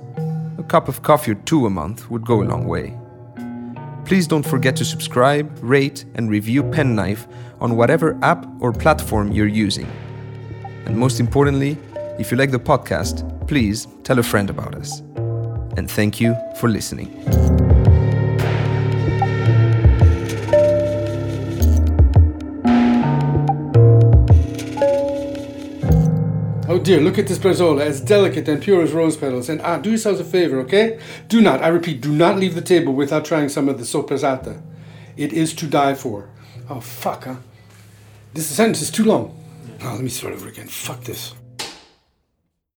A 0.59 0.63
cup 0.63 0.89
of 0.89 1.03
coffee 1.03 1.33
or 1.33 1.35
two 1.35 1.67
a 1.67 1.71
month 1.71 2.11
would 2.11 2.25
go 2.25 2.43
a 2.43 2.45
long 2.45 2.67
way. 2.67 2.99
Please 4.07 4.27
don't 4.27 4.47
forget 4.47 4.77
to 4.77 4.85
subscribe, 4.85 5.51
rate, 5.61 6.05
and 6.15 6.31
review 6.31 6.63
Penknife 6.63 7.27
on 7.61 7.77
whatever 7.77 8.19
app 8.23 8.47
or 8.61 8.73
platform 8.73 9.33
you're 9.33 9.47
using. 9.47 9.91
And 10.87 10.97
most 10.97 11.21
importantly, 11.21 11.77
if 12.19 12.31
you 12.31 12.37
like 12.37 12.53
the 12.53 12.59
podcast, 12.59 13.47
please 13.49 13.87
tell 14.05 14.19
a 14.19 14.23
friend 14.23 14.49
about 14.49 14.75
us. 14.75 15.01
And 15.77 15.91
thank 15.91 16.21
you 16.21 16.37
for 16.59 16.69
listening. 16.69 17.66
Oh 26.77 26.79
dear, 26.79 27.01
look 27.01 27.19
at 27.19 27.27
this 27.27 27.39
bresaola, 27.39 27.81
as 27.81 28.03
delicate 28.03 28.47
and 28.49 28.63
pure 28.63 28.83
as 28.83 28.93
rose 28.93 29.17
petals. 29.17 29.49
And 29.49 29.63
ah, 29.63 29.79
do 29.79 29.89
yourselves 29.89 30.21
a 30.21 30.25
favor, 30.25 30.61
okay? 30.61 31.01
Do 31.27 31.41
not, 31.41 31.63
I 31.63 31.69
repeat, 31.69 32.03
do 32.03 32.13
not 32.13 32.37
leave 32.37 32.55
the 32.55 32.61
table 32.61 32.93
without 32.93 33.25
trying 33.25 33.49
some 33.49 33.71
of 33.71 33.79
the 33.79 33.85
soppressata. 33.85 34.61
It 35.17 35.33
is 35.33 35.55
to 35.55 35.67
die 35.67 35.95
for. 35.95 36.29
Oh, 36.69 36.81
fuck, 36.81 37.25
huh? 37.25 37.37
This 38.35 38.47
sentence 38.47 38.83
is 38.83 38.91
too 38.91 39.05
long. 39.05 39.43
Oh, 39.85 39.93
let 39.95 40.03
me 40.03 40.11
start 40.11 40.35
over 40.35 40.49
again. 40.49 40.69
Fuck 40.69 41.05
this. 41.05 41.33